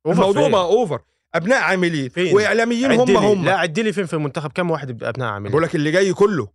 الموضوع؟ 0.07 0.49
بقى 0.49 0.61
over 0.63 0.99
أبناء 1.35 1.61
عاملين 1.61 2.09
فين؟ 2.09 2.35
وإعلاميين 2.35 2.91
هم. 2.91 3.17
هم. 3.17 3.45
لا 3.45 3.57
عدي 3.57 3.83
لي 3.83 3.93
فين؟ 3.93 4.05
في 4.05 4.13
المنتخب. 4.13 4.51
كام 4.51 4.71
واحد 4.71 5.03
أبناء 5.03 5.29
عاملين؟ 5.29 5.51
بقول 5.51 5.63
لك 5.63 5.75
اللي 5.75 5.91
جاي 5.91 6.13
كله 6.13 6.47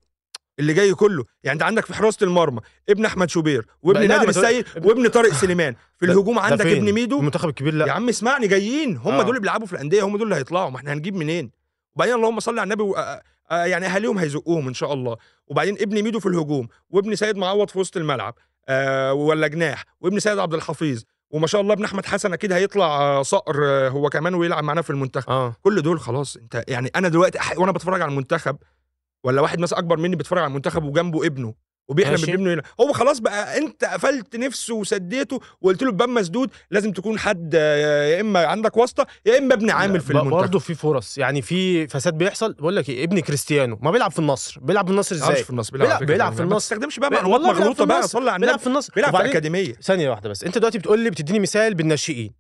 اللي 0.59 0.73
جاي 0.75 0.95
كله. 0.95 1.25
يعني 1.43 1.55
أنت 1.55 1.63
عندك 1.63 1.87
في 1.87 1.95
حراسة 1.95 2.25
المرمى 2.25 2.61
ابن 2.89 3.05
أحمد 3.05 3.31
شوبير 3.31 3.67
وابن 3.83 4.09
نادر 4.09 4.29
السيد 4.29 4.65
وابن 4.85 5.09
طارق 5.09 5.33
سليمان. 5.33 5.75
في 5.99 6.07
الهجوم 6.07 6.39
عندك؟ 6.39 6.67
ابن 6.67 6.93
ميدو؟ 6.93 7.19
المنتخب 7.19 7.49
الكبير 7.49 7.75
يا 7.75 7.79
لا 7.79 7.93
عم 7.93 8.09
اسمعني 8.09 8.47
جايين. 8.47 8.97
هم 8.97 9.13
آه. 9.13 9.23
دول 9.23 9.29
اللي 9.29 9.41
بيلعبوا 9.41 9.67
في 9.67 9.73
الأندية 9.73 10.03
هم 10.03 10.17
دول 10.17 10.23
اللي 10.23 10.37
هيطلعوا. 10.37 10.71
ما 10.71 10.77
إحنا 10.77 10.93
هنجيب 10.93 11.15
منين؟ 11.15 11.51
وبعدين 11.97 12.15
اللهم 12.15 12.41
صل 12.41 12.59
على 12.59 12.63
النبي 12.63 12.83
و... 12.83 12.95
آه، 12.97 13.23
آه، 13.51 13.65
يعني 13.65 13.87
أهاليهم 13.87 14.19
هيزقوهم 14.19 14.69
إن 14.69 14.75
شاء 14.75 14.93
الله. 14.93 15.17
وبعدين 15.47 15.75
ابن 15.81 16.03
ميدو 16.03 16.21
في 16.21 16.27
الهجوم 16.27 16.69
وابن 16.91 17.15
سيد 17.15 17.37
معوض 17.37 17.71
في 17.71 17.79
وسط 17.79 17.97
الملعب 17.97 18.35
آه 18.69 19.13
ولا 19.13 19.47
جناح 19.47 19.85
وابن 20.01 20.19
سيد 20.19 20.39
عبد 20.39 20.55
الحفيظ. 20.55 21.03
وما 21.31 21.47
شاء 21.47 21.61
الله 21.61 21.73
ابن 21.73 21.85
أحمد 21.85 22.07
حسن 22.07 22.33
أكيد 22.33 22.53
هيطلع 22.53 22.87
آه، 23.01 23.23
صقر 23.23 23.57
آه، 23.65 23.89
هو 23.89 24.09
كمان 24.09 24.35
ويلعب 24.35 24.65
معانا 24.65 24.83
في 24.83 24.91
المنتخب. 24.91 25.31
آه. 25.31 25.57
كل 25.63 25.83
دول 25.83 26.01
خلاص 26.01 26.37
أنت 26.37 26.65
يعني 26.69 26.91
أنا 26.97 27.09
دلوقتي 27.09 27.39
وأنا 27.57 27.73
بتفرج 27.73 28.01
على 28.03 28.11
المنتخب 28.11 28.57
ولا 29.25 29.41
واحد 29.41 29.59
مثلا 29.61 29.79
أكبر 29.79 29.97
مني 29.97 30.17
بيتفرج 30.17 30.39
على 30.39 30.49
المنتخب 30.49 30.85
وجنبه 30.85 31.27
ابنه؟ 31.27 31.55
وبيحلم. 31.89 32.17
بابنه 32.27 32.51
يلعب. 32.51 32.65
هو 32.81 32.93
خلاص 32.93 33.19
بقى 33.19 33.59
انت 33.59 33.85
قفلت 33.85 34.37
نفسه 34.37 34.75
وسديته 34.75 35.41
وقلت 35.61 35.83
له 35.83 35.89
الباب 35.89 36.09
مسدود 36.09 36.51
لازم 36.71 36.93
تكون 36.93 37.19
حد 37.19 37.53
آه، 37.55 38.07
يا 38.07 38.21
إما 38.21 38.47
عندك 38.47 38.77
واسطة 38.77 39.07
يا 39.27 39.39
إما 39.39 39.55
ابن 39.55 39.71
عامل 39.71 40.01
في 40.01 40.11
المنتخب. 40.11 40.31
برضه 40.31 40.59
في 40.59 40.75
فرص. 40.75 41.19
يعني 41.19 41.43
في 41.43 41.87
فساد 41.89 42.15
بيحصل؟ 42.19 42.53
بقول 42.53 42.77
لك 42.77 42.89
إيه 42.89 43.05
ابن 43.05 43.21
كريستيانو 43.21 43.79
ما 43.83 43.91
بيلعب 43.91 44.11
في 44.11 44.19
النصر. 44.19 44.61
بيلعب 44.61 44.87
في 44.87 44.93
النصر 44.93 45.15
بيلعبش 45.15 45.33
إزاي؟ 45.33 45.45
في 45.45 45.51
النص 45.51 45.71
بيلعب- 45.71 46.03
بيلعب. 46.07 46.33
في 46.33 46.39
ما 46.43 46.49
النص. 46.49 46.65
تستخدمش 46.65 46.99
بقى 46.99 47.11
معلومات 47.11 47.41
مغلوطة 47.41 47.85
بقى 47.85 48.01
على 48.15 48.39
بيلعب 48.39 48.59
في 48.59 48.67
النص 48.67 48.91
بيلعب 48.91 49.11
في 49.11 49.17
وبعدين- 49.17 49.31
أكاديمية. 49.31 49.73
ثانية 49.83 50.11
واحدة 50.11 50.29
بس. 50.31 50.45
أنت 50.45 50.59
دلوقتي 50.59 50.79
بتقول 50.79 50.99
لي 51.01 51.11
بتديني 51.11 51.39
مثال 51.41 51.75
بالناشئين 51.75 52.31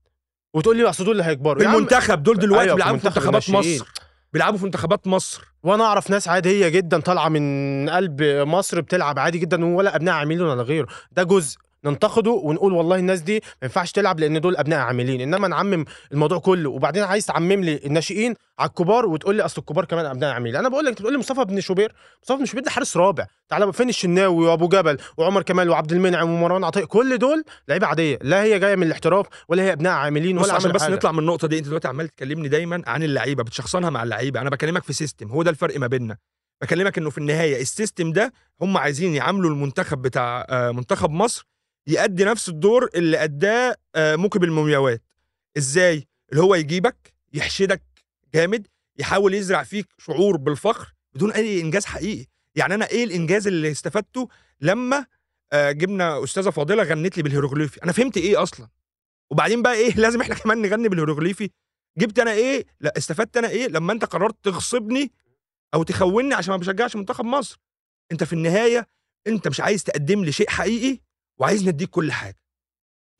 وتقول 0.55 0.77
لي 0.77 0.85
أصل 0.89 1.05
دول 1.05 1.13
اللي 1.13 1.25
هيكبروا. 1.25 1.63
المنتخب 1.63 2.23
دول 2.23 2.39
دلوقتي 2.39 2.65
أيوة، 2.65 2.75
بيلعبوا 2.75 2.99
في 2.99 3.07
منتخب 3.07 3.35
منتخبات. 3.35 3.51
مصر. 3.67 3.93
بيلعبوا 4.33 4.59
في 4.59 4.65
منتخبات 4.65 5.07
مصر. 5.07 5.45
وأنا 5.63 5.85
اعرف 5.85 6.11
ناس 6.11 6.29
عادية 6.29 6.69
جدا 6.69 7.01
طالعة 7.01 7.29
من 7.29 7.89
قلب 7.91 8.23
مصر 8.23 8.81
بتلعب 8.81 9.19
عادي 9.19 9.39
جدا 9.39 9.65
ولا 9.65 9.97
ابناء 9.97 10.15
عاملين 10.15 10.41
ولا 10.41 10.63
غيره. 10.63 10.87
ده 11.13 11.23
جزء. 11.23 11.59
ننتقده 11.91 12.31
ونقول 12.31 12.73
والله 12.73 12.97
الناس 12.97 13.21
دي 13.21 13.35
ما 13.35 13.43
ينفعش 13.63 13.93
تلعب 13.93 14.21
لأن 14.21 14.41
دول 14.41 14.57
أبناء 14.57 14.79
عاملين. 14.79 15.21
إنما 15.21 15.49
نعمم 15.49 15.85
الموضوع 16.13 16.39
كله. 16.39 16.71
وبعدين 16.71 17.03
عايز 17.03 17.27
تعمم 17.27 17.53
لي 17.53 17.81
الناشئين 17.87 18.35
على 18.59 18.69
الكبار 18.69 19.07
وتقول 19.07 19.37
لي 19.37 19.45
أصل 19.45 19.61
الكبار 19.61 19.85
كمان 19.85 20.07
أبناء 20.07 20.35
عاملين. 20.35 20.57
أنا 20.57 20.69
بقول 20.69 20.85
لك 20.85 20.91
أنت 20.91 20.99
بتقول 20.99 21.13
لي 21.13 21.19
مصطفى 21.19 21.45
بن 21.45 21.61
شوبير. 21.61 21.95
مصطفى 22.23 22.39
بن 22.39 22.45
شوبير 22.45 22.63
ده 22.65 22.71
حارس 22.71 22.97
رابع. 22.97 23.27
تعالى 23.49 23.73
فين 23.73 23.89
الشناوي 23.89 24.47
وأبو 24.47 24.69
جبل 24.69 24.99
وعمر 25.17 25.43
كمال 25.43 25.71
وعبد 25.71 25.93
المنعم 25.93 26.31
ومروان 26.31 26.65
عطية؟ 26.65 26.85
كل 26.85 27.19
دول 27.19 27.45
لعيبة 27.69 27.87
عادية. 27.87 28.19
لا 28.23 28.43
هي 28.43 28.59
جاية 28.59 28.77
من 28.77 28.83
الاحتراف 28.87 29.27
ولا 29.49 29.63
هي 29.63 29.73
أبناء 29.73 29.93
عاملين 29.93 30.39
ولا 30.39 30.55
عشان 30.55 30.73
بس 30.73 30.83
حاجة. 30.83 30.93
نطلع 30.95 31.13
من 31.13 31.19
النقطة 31.19 31.49
دي. 31.49 31.59
أنت 31.59 31.67
دلوقتي 31.67 31.89
عمال 31.89 32.09
تكلمني 32.09 32.49
دايما 32.49 32.83
عن 32.87 33.03
اللعيبة 33.03 33.43
بتشخصنها 33.43 33.91
مع 33.91 34.03
اللعيبة. 34.03 34.41
أنا 34.41 34.51
بكلمك 34.51 34.83
في 34.83 34.93
system 34.93 35.29
هو 35.29 35.43
ده 35.43 35.51
الفرق 35.51 35.79
ما 35.79 35.87
بيننا. 35.87 36.17
بكلمك 36.63 36.99
إنه 36.99 37.11
في 37.11 37.19
النهاية 37.19 37.63
ال 37.63 37.70
system 37.70 38.13
ده 38.13 38.33
هم 38.63 38.77
عايزين 38.77 39.15
يعاملوا 39.15 39.51
المنتخب 39.51 40.03
بتاع 40.03 40.47
آه، 40.51 40.71
منتخب 40.71 41.11
مصر 41.11 41.47
يأدي 41.89 42.25
نفس 42.25 42.49
الدور 42.49 42.89
اللي 42.95 43.25
أداه 43.25 43.77
آه، 43.95 44.17
موكب 44.17 44.45
المومياوات. 44.45 45.03
إزاي؟ 45.59 46.09
اللي 46.33 46.43
هو 46.43 46.55
يجيبك 46.55 47.13
يحشدك 47.33 47.83
جامد 48.35 48.67
يحاول 48.99 49.35
يزرع 49.35 49.63
فيك 49.63 49.87
شعور 49.99 50.37
بالفخر 50.37 50.95
بدون 51.15 51.33
أي 51.33 51.61
إنجاز 51.61 51.85
حقيقي. 51.85 52.27
يعني 52.55 52.75
أنا 52.75 52.87
إيه 52.89 53.05
الإنجاز 53.05 53.47
اللي 53.47 53.71
استفدته 53.71 54.29
لما 54.61 55.07
آه، 55.53 55.73
جبنا 55.73 56.25
أستاذة 56.25 56.51
فاضلة 56.51 56.83
غنت 56.83 57.17
لي 57.17 57.23
بالهيروغليفي؟ 57.23 57.83
أنا 57.85 57.93
فهمت 57.93 58.17
إيه 58.17 58.43
أصلا؟ 58.43 58.69
وبعدين 59.31 59.63
بقى 59.63 59.75
إيه 59.75 59.95
لازم 59.95 60.21
إحنا 60.21 60.35
كمان 60.35 60.63
نغني 60.63 60.89
بالهيروغليفي؟ 60.89 61.51
جبت 61.99 62.19
أنا 62.19 62.33
إيه؟ 62.33 62.67
لا 62.81 62.95
استفدت 62.99 63.37
أنا 63.37 63.49
إيه 63.49 63.69
لما 63.69 63.93
أنت 63.93 64.05
قررت 64.05 64.37
تغصبني 64.43 65.13
أو 65.75 65.83
تخوني 65.83 66.35
عشان 66.35 66.51
ما 66.51 66.57
بشجعش 66.59 66.97
منتخب 66.97 67.25
مصر؟ 67.25 67.61
أنت 68.13 68.25
في 68.25 68.33
النهاية 68.33 68.87
أنت 69.27 69.49
مش 69.49 69.61
عايز 69.61 69.85
تقدم 69.85 70.25
لي 70.25 70.33
شيء 70.33 70.51
حقيقي؟ 70.51 71.08
وعايز 71.39 71.69
نديك 71.69 71.91
كل 71.91 72.13
حاجة. 72.13 72.37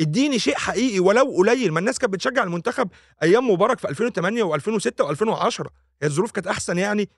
اديني 0.01 0.39
شيء 0.39 0.55
حقيقي 0.55 1.01
ولو 1.01 1.37
قليل. 1.37 1.73
ما 1.73 1.81
الناس 1.81 1.99
كانت 1.99 2.13
بتشجع 2.13 2.43
المنتخب 2.43 2.89
أيام 3.23 3.51
مبارك 3.51 3.79
في 3.79 3.89
2008 3.89 4.45
و2006 4.45 4.91
و2010 5.03 5.67
هي 6.03 6.09
الظروف 6.09 6.31
كانت 6.31 6.47
أحسن 6.47 6.79
يعني. 6.79 7.09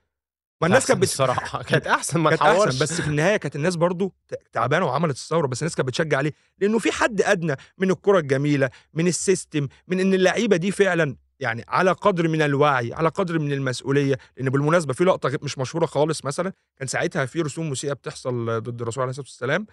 ما 0.61 0.67
الناس 0.67 0.87
كانت 0.87 1.01
بت... 1.01 1.09
الصراحه 1.09 1.63
كانت 1.69 1.87
أحسن 1.87 2.21
ما 2.21 2.31
كانت 2.31 2.43
أحسن. 2.43 2.79
بس 2.83 3.01
في 3.01 3.09
النهاية 3.09 3.37
كانت 3.37 3.57
الناس 3.57 3.77
برضو 3.77 4.15
تعبانة 4.53 4.87
وعملت 4.87 5.17
الثورة. 5.17 5.47
بس 5.47 5.63
الناس 5.63 5.75
كانت 5.75 5.89
بتشجع 5.89 6.19
عليه 6.19 6.33
لأنه 6.59 6.79
في 6.79 6.93
حد 6.93 7.23
أدنى 7.23 7.57
من 7.79 7.91
الكرة 7.91 8.19
الجميلة 8.19 8.71
من 8.95 9.07
السيستم 9.07 9.69
من 9.89 10.01
إن 10.01 10.15
اللعيبة 10.15 10.57
دي 10.57 10.71
فعلا 10.71 11.17
يعني 11.41 11.65
على 11.69 11.93
قدر 11.93 12.29
من 12.29 12.43
الوعي 12.43 12.93
على 12.93 13.09
قدر 13.09 13.39
من 13.39 13.53
المسؤولية. 13.53 14.19
لأن 14.37 14.51
بالمناسبة 14.51 14.93
في 14.93 15.05
لقطة 15.05 15.39
مش 15.43 15.59
مشهورة 15.59 15.87
خالص 15.87 16.25
مثلا 16.25 16.53
كان 16.77 16.89
ساعتها 16.89 17.27
في 17.27 17.41
رسوم 17.41 17.71
مسيئة 17.71 17.93
بتحصل 17.93 18.63
ضد 18.63 18.83
الرسول 18.83 19.03
عليه 19.03 19.11
الصلاة 19.11 19.27
والسلام. 19.27 19.67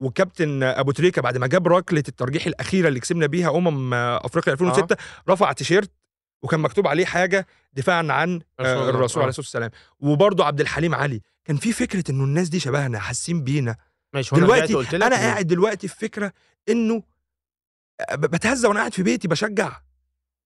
وكابتن 0.00 0.62
أبو 0.62 0.92
تريكة 0.92 1.22
بعد 1.22 1.36
ما 1.38 1.46
جاب 1.46 1.68
ركلة 1.68 2.02
الترجيح 2.08 2.46
الأخيرة 2.46 2.88
اللي 2.88 3.00
كسبنا 3.00 3.26
بيها 3.26 3.56
أمم 3.56 3.94
أفريقيا 3.94 4.52
2006 4.52 4.96
رفع 5.28 5.52
تيشيرت 5.52 5.90
وكان 6.42 6.60
مكتوب 6.60 6.86
عليه 6.86 7.04
حاجة 7.04 7.46
دفاعا 7.72 8.06
عن 8.10 8.40
آه،. 8.60 8.88
الرسول 8.90 9.20
آه. 9.20 9.24
عليه 9.24 9.30
الصلاة 9.30 9.34
والسلام 9.38 9.70
وبرضه 10.00 10.44
عبد 10.44 10.60
الحليم 10.60 10.94
علي 10.94 11.20
كان 11.44 11.56
في 11.56 11.72
فكرة 11.72 12.10
إنه 12.10 12.24
الناس 12.24 12.48
دي 12.48 12.60
شبهنا 12.60 12.98
حاسين 12.98 13.44
بينا 13.44 13.76
ماشي 14.14 14.36
دلوقتي 14.36 14.74
قلت 14.74 14.94
لك 14.94 15.02
أنا 15.02 15.16
قاعد 15.16 15.46
دلوقتي 15.46 15.88
في 15.88 15.96
فكرة 15.96 16.32
إنه 16.68 17.02
ب- 18.12 18.20
بتهزى 18.26 18.68
وأنا 18.68 18.78
قاعد 18.80 18.92
في 18.94 19.02
بيتي 19.02 19.28
بشجع 19.28 19.80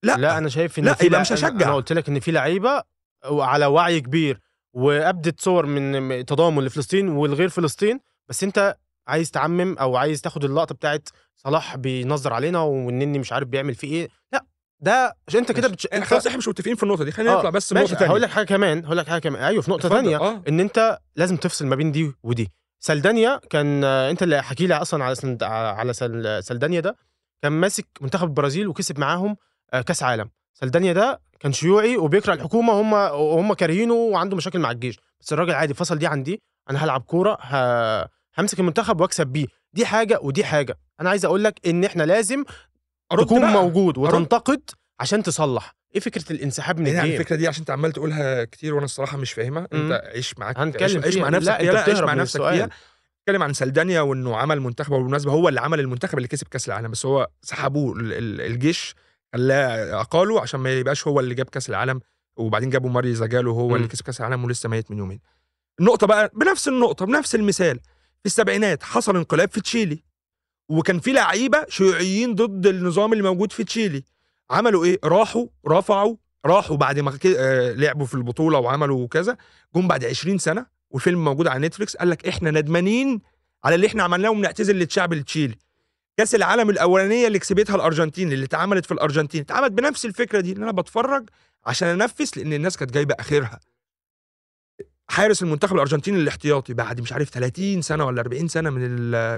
لا, 0.02 0.16
لا 0.16 0.38
أنا 0.38 0.48
شايف 0.48 0.78
إن 0.78 0.84
لا، 0.84 0.96
يبقى 1.02 1.20
مش 1.20 1.32
هشجع. 1.32 1.48
أنا 1.66 1.74
قلت 1.74 1.92
لك 1.92 2.08
إن 2.08 2.20
في 2.20 2.30
لعيبة 2.30 2.82
على 3.24 3.66
وعي 3.66 4.00
كبير 4.00 4.40
وأبدت 4.72 5.40
صور 5.40 5.66
من 5.66 6.02
من 6.02 6.24
تضامن 6.26 6.64
لفلسطين 6.64 7.08
والغير 7.08 7.48
فلسطين 7.48 8.00
بس 8.28 8.44
أنت 8.44 8.76
عايز 9.06 9.30
تعمم 9.30 9.78
أو 9.78 9.96
عايز 9.96 10.20
تاخد 10.20 10.44
اللقطة 10.44 10.74
بتاعت 10.74 11.08
صلاح 11.36 11.76
بينظر 11.76 12.32
علينا 12.32 12.60
والنني 12.60 13.18
مش 13.18 13.32
عارف 13.32 13.48
بيعمل 13.48 13.74
فيه 13.74 13.92
إيه. 13.92 14.08
لا 14.32 14.44
ده 14.80 15.16
عشان 15.28 15.40
أنت 15.40 15.52
كده 15.52 15.68
بتش... 15.68 15.86
إحنا 15.86 16.04
خلاص 16.04 16.26
إحنا 16.26 16.38
مش 16.38 16.48
متفقين 16.48 16.74
في 16.74 16.82
النقطة 16.82 17.04
دي. 17.04 17.12
خلينا 17.12 17.34
آه، 17.34 17.38
نطلع 17.38 17.50
بس 17.50 17.72
ماشي 17.72 17.84
نقطة 17.84 17.98
ثانية 17.98 18.10
هقول 18.10 18.22
لك 18.22 18.30
حاجة 18.30 18.46
كمان 18.46 18.84
هقول 18.84 18.98
لك 18.98 19.06
حاجة 19.08 19.20
كمان. 19.20 19.42
أيوه 19.42 19.62
في 19.62 19.70
نقطة 19.70 19.88
ثانية 19.88 20.16
آه. 20.16 20.42
إن 20.48 20.60
أنت 20.60 20.98
لازم 21.16 21.36
تفصل 21.36 21.66
ما 21.66 21.76
بين 21.76 21.92
دي 21.92 22.12
ودي. 22.22 22.52
سلدانيا 22.80 23.40
كان 23.50 23.84
آه، 23.84 24.10
أنت 24.10 24.22
اللي 24.22 24.42
حكي 24.42 24.66
لي 24.66 24.74
أصلا 24.74 25.04
على 25.04 25.14
سلد... 25.14 25.42
على 25.42 25.92
سل... 25.92 26.42
سلدانيا 26.44 26.80
ده 26.80 26.96
كان 27.42 27.52
ماسك 27.52 27.86
منتخب 28.00 28.28
البرازيل 28.28 28.68
وكسب 28.68 28.98
معاهم 28.98 29.36
آه، 29.72 29.80
كأس 29.80 30.02
عالم. 30.02 30.30
سلدانيا 30.54 30.92
ده 30.92 31.20
كان 31.40 31.52
شيوعي 31.52 31.96
وبيكره 31.96 32.34
الحكومة 32.34 32.72
وهم 32.72 32.92
وهم 32.92 33.54
كارهينه 33.54 33.94
وعنده 33.94 34.36
مشاكل 34.36 34.58
مع 34.58 34.70
الجيش. 34.70 34.98
بس 35.20 35.32
الراجل 35.32 35.52
عادي 35.52 35.74
فصل 35.74 35.98
دي 35.98 36.06
عن 36.06 36.22
دي. 36.22 36.42
أنا 36.70 36.84
هلعب 36.84 37.00
كورة 37.00 37.38
ه... 37.40 38.08
همسك 38.38 38.60
المنتخب 38.60 39.00
واكسب 39.00 39.26
بيه 39.26 39.46
دي 39.72 39.86
حاجة 39.86 40.18
ودي 40.22 40.44
حاجة 40.44 40.78
أنا 41.00 41.10
عايز 41.10 41.24
أقول 41.24 41.44
لك 41.44 41.66
إن 41.66 41.84
إحنا 41.84 42.02
لازم 42.02 42.44
تكون 43.10 43.40
بقى. 43.40 43.52
موجود. 43.52 43.98
وتنتقد 43.98 44.62
عشان 45.00 45.22
تصلح 45.22 45.74
إيه 45.94 46.00
فكرة 46.00 46.32
الانسحاب 46.32 46.80
من 46.80 46.86
يعني 46.86 47.00
الجيم 47.00 47.20
الفكرة 47.20 47.36
دي 47.36 47.48
عشان 47.48 47.60
انت 47.60 47.70
عمال 47.70 47.92
تقولها 47.92 48.44
كتير 48.44 48.74
وأنا 48.74 48.84
الصراحة 48.84 49.16
مش 49.16 49.32
فاهمها. 49.32 49.68
أنت 49.72 50.02
عيش 50.14 50.38
معاك 50.38 50.58
هنتكلم 50.58 51.02
عيش. 51.02 51.16
مع 51.16 51.28
نفسك 51.28 51.48
لا، 51.50 51.62
لا 51.72 51.80
عيش 51.80 51.98
مع 51.98 52.14
نفسك. 52.14 52.40
فيها 52.40 52.68
اتكلم 53.22 53.42
عن 53.42 53.52
سلدانيا 53.52 54.00
وإنه 54.00 54.36
عمل 54.36 54.60
منتخب 54.60 54.92
وبالمناسبه 54.92 55.32
هو 55.32 55.48
اللي 55.48 55.60
عمل 55.60 55.80
المنتخب 55.80 56.18
اللي 56.18 56.28
كسب 56.28 56.48
كأس 56.48 56.68
العالم 56.68 56.90
بس 56.90 57.06
هو 57.06 57.28
سحبوه 57.42 57.96
ال- 57.98 58.12
ال- 58.12 58.40
الجيش 58.40 58.94
خلاه 59.32 60.00
أقاله 60.00 60.40
عشان 60.40 60.60
ما 60.60 60.70
يبقاش 60.72 61.06
هو 61.06 61.20
اللي 61.20 61.34
جاب 61.34 61.46
كأس 61.48 61.68
العالم 61.70 62.00
وبعدين 62.36 62.70
جابوا 62.70 62.90
ماري 62.90 63.14
زاجالو 63.14 63.52
هو. 63.52 63.76
اللي 63.76 63.88
كسب 63.88 64.04
كأس 64.04 64.20
العالم 64.20 64.44
ولسه 64.44 64.68
ميت 64.68 64.90
من 64.90 64.98
يومين 64.98 65.20
النقطة 65.80 66.06
بقى 66.06 66.30
بنفس 66.34 66.68
النقطة 66.68 67.06
بنفس 67.06 67.34
المثال 67.34 67.80
في 68.24 68.28
السبعينات 68.28 68.82
حصل 68.82 69.16
انقلاب 69.16 69.50
في 69.50 69.60
تشيلي 69.60 70.02
وكان 70.68 71.00
في 71.00 71.12
لعيبة 71.12 71.66
شيوعيين 71.68 72.34
ضد 72.34 72.66
النظام 72.66 73.12
اللي 73.12 73.22
موجود 73.24 73.52
في 73.52 73.64
تشيلي. 73.64 74.04
عملوا 74.50 74.84
إيه؟ 74.84 74.98
راحوا 75.04 75.46
رفعوا 75.68 76.16
راحوا 76.46 76.76
بعد 76.76 77.00
ما 77.00 77.18
آه، 77.36 77.72
لعبوا 77.72 78.06
في 78.06 78.14
البطولة 78.14 78.58
وعملوا 78.58 79.06
كذا. 79.08 79.36
جم 79.76 79.88
بعد 79.88 80.04
20 80.04 80.38
سنة 80.38 80.66
والفيلم 80.90 81.24
موجود 81.24 81.46
على 81.46 81.66
نتفليكس 81.66 81.96
قال 81.96 82.10
لك 82.10 82.28
إحنا 82.28 82.50
ندمانين 82.50 83.20
على 83.64 83.74
اللي 83.74 83.86
إحنا 83.86 84.02
عملناه 84.02 84.30
وبنعتذر 84.30 84.74
للشعب 84.74 85.12
التشيلي. 85.12 85.58
كأس 86.16 86.34
العالم 86.34 86.70
الأولانية 86.70 87.26
اللي 87.26 87.38
كسبتها 87.38 87.76
الأرجنتين 87.76 88.32
اللي 88.32 88.44
اتعملت 88.44 88.86
في 88.86 88.92
الأرجنتين. 88.92 89.40
اتعملت 89.40 89.72
بنفس 89.72 90.04
الفكرة 90.04 90.40
دي 90.40 90.52
إن 90.52 90.62
أنا 90.62 90.72
بتفرج 90.72 91.30
عشان 91.66 91.88
أنفس 91.88 92.38
لأن 92.38 92.52
الناس 92.52 92.76
كانت 92.76 92.94
جايبة 92.94 93.14
آخرها. 93.18 93.60
حارس 95.08 95.42
المنتخب 95.42 95.74
الأرجنتيني 95.74 96.18
الاحتياطي 96.18 96.74
بعد 96.74 97.00
مش 97.00 97.12
عارف 97.12 97.28
30 97.30 97.82
سنة 97.82 98.04
ولا 98.04 98.20
40 98.20 98.48
سنة 98.48 98.70
من 98.70 98.80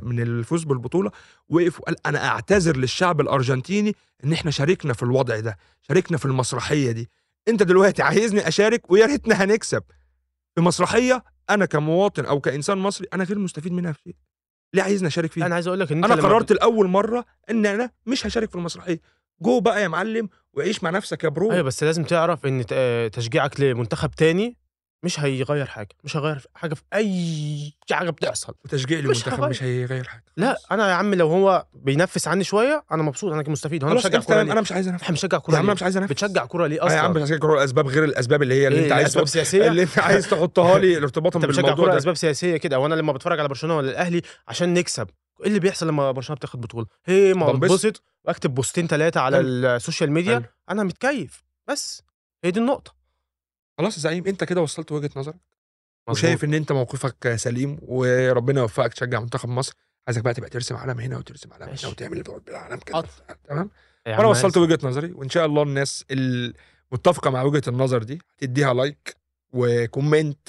من 0.04 0.20
الفوز 0.22 0.64
بالبطولة 0.64 1.10
وقف 1.48 1.80
وقال 1.80 1.96
أنا 2.06 2.26
أعتذر 2.28 2.76
للشعب 2.76 3.20
الأرجنتيني 3.20 3.94
إن 4.24 4.32
إحنا 4.32 4.50
شاركنا 4.50 4.92
في 4.92 5.02
الوضع 5.02 5.40
ده 5.40 5.56
شاركنا 5.88 6.18
في 6.18 6.24
المسرحية 6.24 6.90
دي. 6.90 7.08
أنت 7.48 7.62
دلوقتي 7.62 8.02
عايزني 8.02 8.48
أشارك 8.48 8.90
ويا 8.90 9.06
ريتنا 9.06 9.44
هنكسب 9.44 9.82
في 10.54 10.60
مسرحية 10.60 11.24
أنا 11.50 11.66
كمواطن 11.66 12.24
أو 12.24 12.40
كإنسان 12.40 12.78
مصري 12.78 13.06
أنا 13.14 13.24
غير 13.24 13.38
مستفيد 13.38 13.72
منها 13.72 13.92
في 13.92 14.00
شيء 14.04 14.14
ليه 14.74 14.82
عايزني 14.82 15.08
أشارك 15.08 15.32
فيها؟ 15.32 15.46
أنا 15.46 15.54
عايز 15.54 15.66
أقول 15.66 15.80
لك 15.80 15.92
إن 15.92 16.04
أنت 16.04 16.12
أنا 16.12 16.22
قررت 16.22 16.52
لأول 16.52 16.86
مرة 16.88 17.24
إن 17.50 17.66
أنا 17.66 17.90
مش 18.06 18.26
هشارك 18.26 18.48
في 18.50 18.54
المسرحية. 18.56 19.00
جو 19.42 19.60
بقى 19.60 19.82
يا 19.82 19.88
معلم 19.88 20.28
وعيش 20.52 20.82
مع 20.82 20.90
نفسك 20.90 21.24
يا 21.24 21.28
برو. 21.28 21.52
أيوه 21.52 21.62
بس 21.62 21.82
لازم 21.84 22.04
تعرف 22.04 22.46
إن 22.46 22.64
آه، 22.72 23.08
تشجيعك 23.08 23.60
لمنتخب 23.60 24.10
تاني 24.10 24.56
مش 25.06 25.20
هيغير 25.20 25.66
حاجة 25.66 25.88
مش 26.04 26.16
هيغير 26.16 26.46
حاجة 26.54 26.74
في 26.74 26.82
أي 26.94 27.72
حاجة 27.92 28.10
بتحصل 28.10 28.54
وتشجيع 28.64 29.00
مش 29.00 29.28
هغير. 29.28 29.48
مش 29.48 29.62
هيغير 29.62 30.04
حاجة 30.04 30.24
لا 30.36 30.56
أنا 30.70 30.88
يا 30.88 30.94
عم 30.94 31.14
لو 31.14 31.28
هو 31.28 31.66
بينفس 31.74 32.28
عني 32.28 32.44
شوية 32.44 32.84
أنا 32.92 33.02
مبسوط 33.02 33.32
أنا 33.32 33.44
مستفيد 33.48 33.84
أنا 33.84 33.92
انت 33.92 34.16
كورة؟ 34.16 34.40
أنا 34.42 34.60
مش 34.60 34.72
عايز 34.72 34.88
انافس 34.88 35.02
إحنا 35.02 35.14
بنشجع 35.14 35.36
يا 35.36 35.40
كوره 35.42 35.56
عم 35.56 35.66
ليه؟ 35.66 35.72
مش 35.72 35.82
عايز 35.82 35.96
انافس 35.96 36.12
بتشجع 36.12 36.44
كورة 36.44 36.66
ليه 36.66 36.82
آه 36.82 36.92
يا 36.92 36.98
عم 36.98 37.10
أصلا؟ 37.10 37.22
بشجع 37.22 37.36
كورة 37.36 37.64
اسباب 37.64 37.86
غير 37.86 38.04
الأسباب 38.04 38.42
اللي 38.42 38.54
هي 38.54 38.66
اللي 38.68 38.78
إيه، 38.78 38.84
أنت 38.84 38.92
عايز 38.92 39.04
لأسباب 39.06 39.24
تحط- 39.24 39.32
سياسية؟ 39.32 39.66
اللي 39.68 39.82
أنت 39.82 39.98
عايز 39.98 40.28
تحطها 40.30 40.78
لي 40.78 40.96
ارتباطا 41.02 41.38
بتشجع 41.38 41.52
بالموضوع 41.56 41.74
كورة 41.76 41.88
ده 41.88 41.94
لأسباب 41.94 42.14
سياسية 42.14 42.56
كده 42.56 42.78
وأنا 42.78 42.94
لما 42.94 43.12
بتفرج 43.12 43.38
على 43.38 43.48
برشلونة 43.48 43.76
ولا 43.76 43.90
الأهلي 43.90 44.22
عشان 44.48 44.74
نكسب 44.74 45.08
إيه 45.40 45.46
اللي 45.46 45.60
بيحصل 45.60 45.88
لما 45.88 46.10
برشلونة 46.10 46.36
بتاخد 46.36 46.60
بطولة؟ 46.60 46.86
هي 47.06 47.34
ما. 47.34 47.52
بنبسط 47.52 48.02
وأكتب 48.24 48.54
post 48.54 48.76
ين 48.76 48.86
ثلاثة 48.86 49.20
على. 49.20 49.40
ال 49.40 49.51
social 49.51 50.12
media. 50.12 50.42
أنا 50.70 50.82
متكيف 50.82 51.44
بس 51.68 52.02
هي 52.44 52.50
دي 52.50 52.60
النقطة 52.60 52.95
خلاص 53.78 53.96
يا 53.96 54.02
زعيم 54.02 54.26
انت 54.26 54.44
كده 54.44 54.60
وصلت 54.62 54.92
وجهة 54.92 55.10
نظرك. 55.16 55.36
وشايف 56.08 56.44
ان 56.44 56.54
انت 56.54 56.72
موقفك 56.72 57.34
سليم 57.36 57.78
وربنا 57.82 58.60
يوفقك 58.60 58.94
تشجع 58.94 59.20
منتخب 59.20 59.48
مصر. 59.48 59.74
عايزك 60.08 60.22
بقى 60.22 60.34
تبقى 60.34 60.50
ترسم 60.50 60.76
علم 60.76 61.00
هنا 61.00 61.18
وترسم 61.18 61.52
علم 61.52 61.66
ماشي. 61.68 61.86
هنا 61.86 61.92
وتعمل 61.92 62.22
بالعلم 62.46 62.78
كده. 62.78 63.04
تمام؟ 63.48 63.70
وأنا 64.06 64.26
وصلت 64.26 64.56
وجهة 64.56 64.78
نظري 64.82 65.12
وان 65.12 65.28
شاء 65.28 65.46
الله 65.46 65.62
الناس 65.62 66.04
المتفقة 66.10 67.30
مع 67.30 67.42
وجهة 67.42 67.62
النظر 67.68 68.02
دي 68.02 68.18
تديها 68.38 68.74
like 68.74 69.16
و 69.52 69.64
comment 69.64 70.48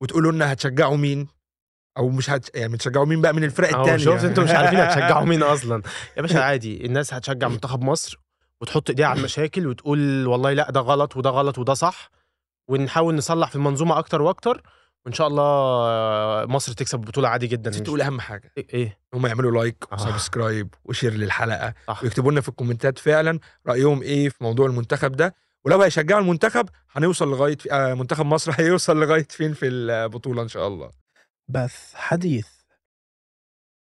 وتقولوا 0.00 0.32
لنا 0.32 0.52
هتشجعوا 0.52 0.96
مين؟ 0.96 1.28
أو 1.98 2.08
مش 2.08 2.30
هت... 2.30 2.56
يعني 2.56 2.72
بتشجعوا 2.72 3.06
مين 3.06 3.20
بقى 3.20 3.32
من 3.34 3.44
الفرق 3.44 3.74
أهو 3.74 3.80
التانية 3.84 4.04
شفت 4.04 4.24
أنتوا 4.24 4.44
مش 4.44 4.50
عارفين 4.50 4.78
هتشجعوا 4.84 5.24
مين 5.24 5.42
أصلا. 5.42 5.82
يا 6.16 6.22
باشا 6.22 6.40
عادي 6.48 6.86
الناس 6.86 7.14
هتشجع 7.14 7.48
منتخب 7.48 7.82
مصر 7.82 8.20
وتحط 8.60 8.90
إيديها 8.90 9.06
على 9.06 9.18
المشاكل 9.18 9.66
وتقول 9.66 10.26
والله 10.26 10.52
لا 10.52 10.70
ده 10.70 10.80
غلط 10.80 11.16
وده 11.16 11.30
غلط 11.30 11.58
وده 11.58 11.74
صح. 11.74 12.10
ونحاول 12.68 13.14
نصلح 13.14 13.48
في 13.50 13.56
المنظومة 13.56 13.98
أكتر 13.98 14.22
وأكتر 14.22 14.62
وإن 15.06 15.14
شاء 15.14 15.26
الله 15.28 16.46
مصر 16.46 16.72
تكسب 16.72 17.00
البطوله 17.00 17.28
عادي 17.28 17.46
جدا. 17.46 17.70
نسيت 17.70 17.86
تقول 17.86 18.00
أهم 18.00 18.20
حاجة. 18.20 18.52
إيه 18.58 18.66
إيه؟ 18.74 18.98
هم 19.14 19.26
يعملوا 19.26 19.50
like 19.50 19.84
آه. 19.92 19.94
و 19.94 20.02
subscribe 20.02 20.74
و 20.84 20.89
share 20.89 21.12
للحلقة 21.12 21.74
صح. 21.88 22.02
ويكتبوا 22.02 22.32
لنا 22.32 22.40
في 22.40 22.48
ال 22.48 22.54
comment 22.54 22.92
ات 22.92 22.98
فعلا 22.98 23.38
رأيهم 23.66 24.02
إيه 24.02 24.28
في 24.28 24.44
موضوع 24.44 24.66
المنتخب 24.66 25.12
ده. 25.12 25.34
ولو 25.64 25.82
هيشجعوا 25.82 26.20
المنتخب 26.20 26.68
هنوصل 26.92 27.30
لغاية 27.30 27.58
آه 27.72 27.94
منتخب 27.94 28.26
مصر 28.26 28.52
هيوصل 28.54 29.00
لغاية 29.00 29.26
فين 29.30 29.52
في 29.52 29.66
البطولة 29.66 30.42
إن 30.42 30.48
شاء 30.48 30.66
الله. 30.66 30.90
بث 31.48 31.94
حديث. 31.94 32.46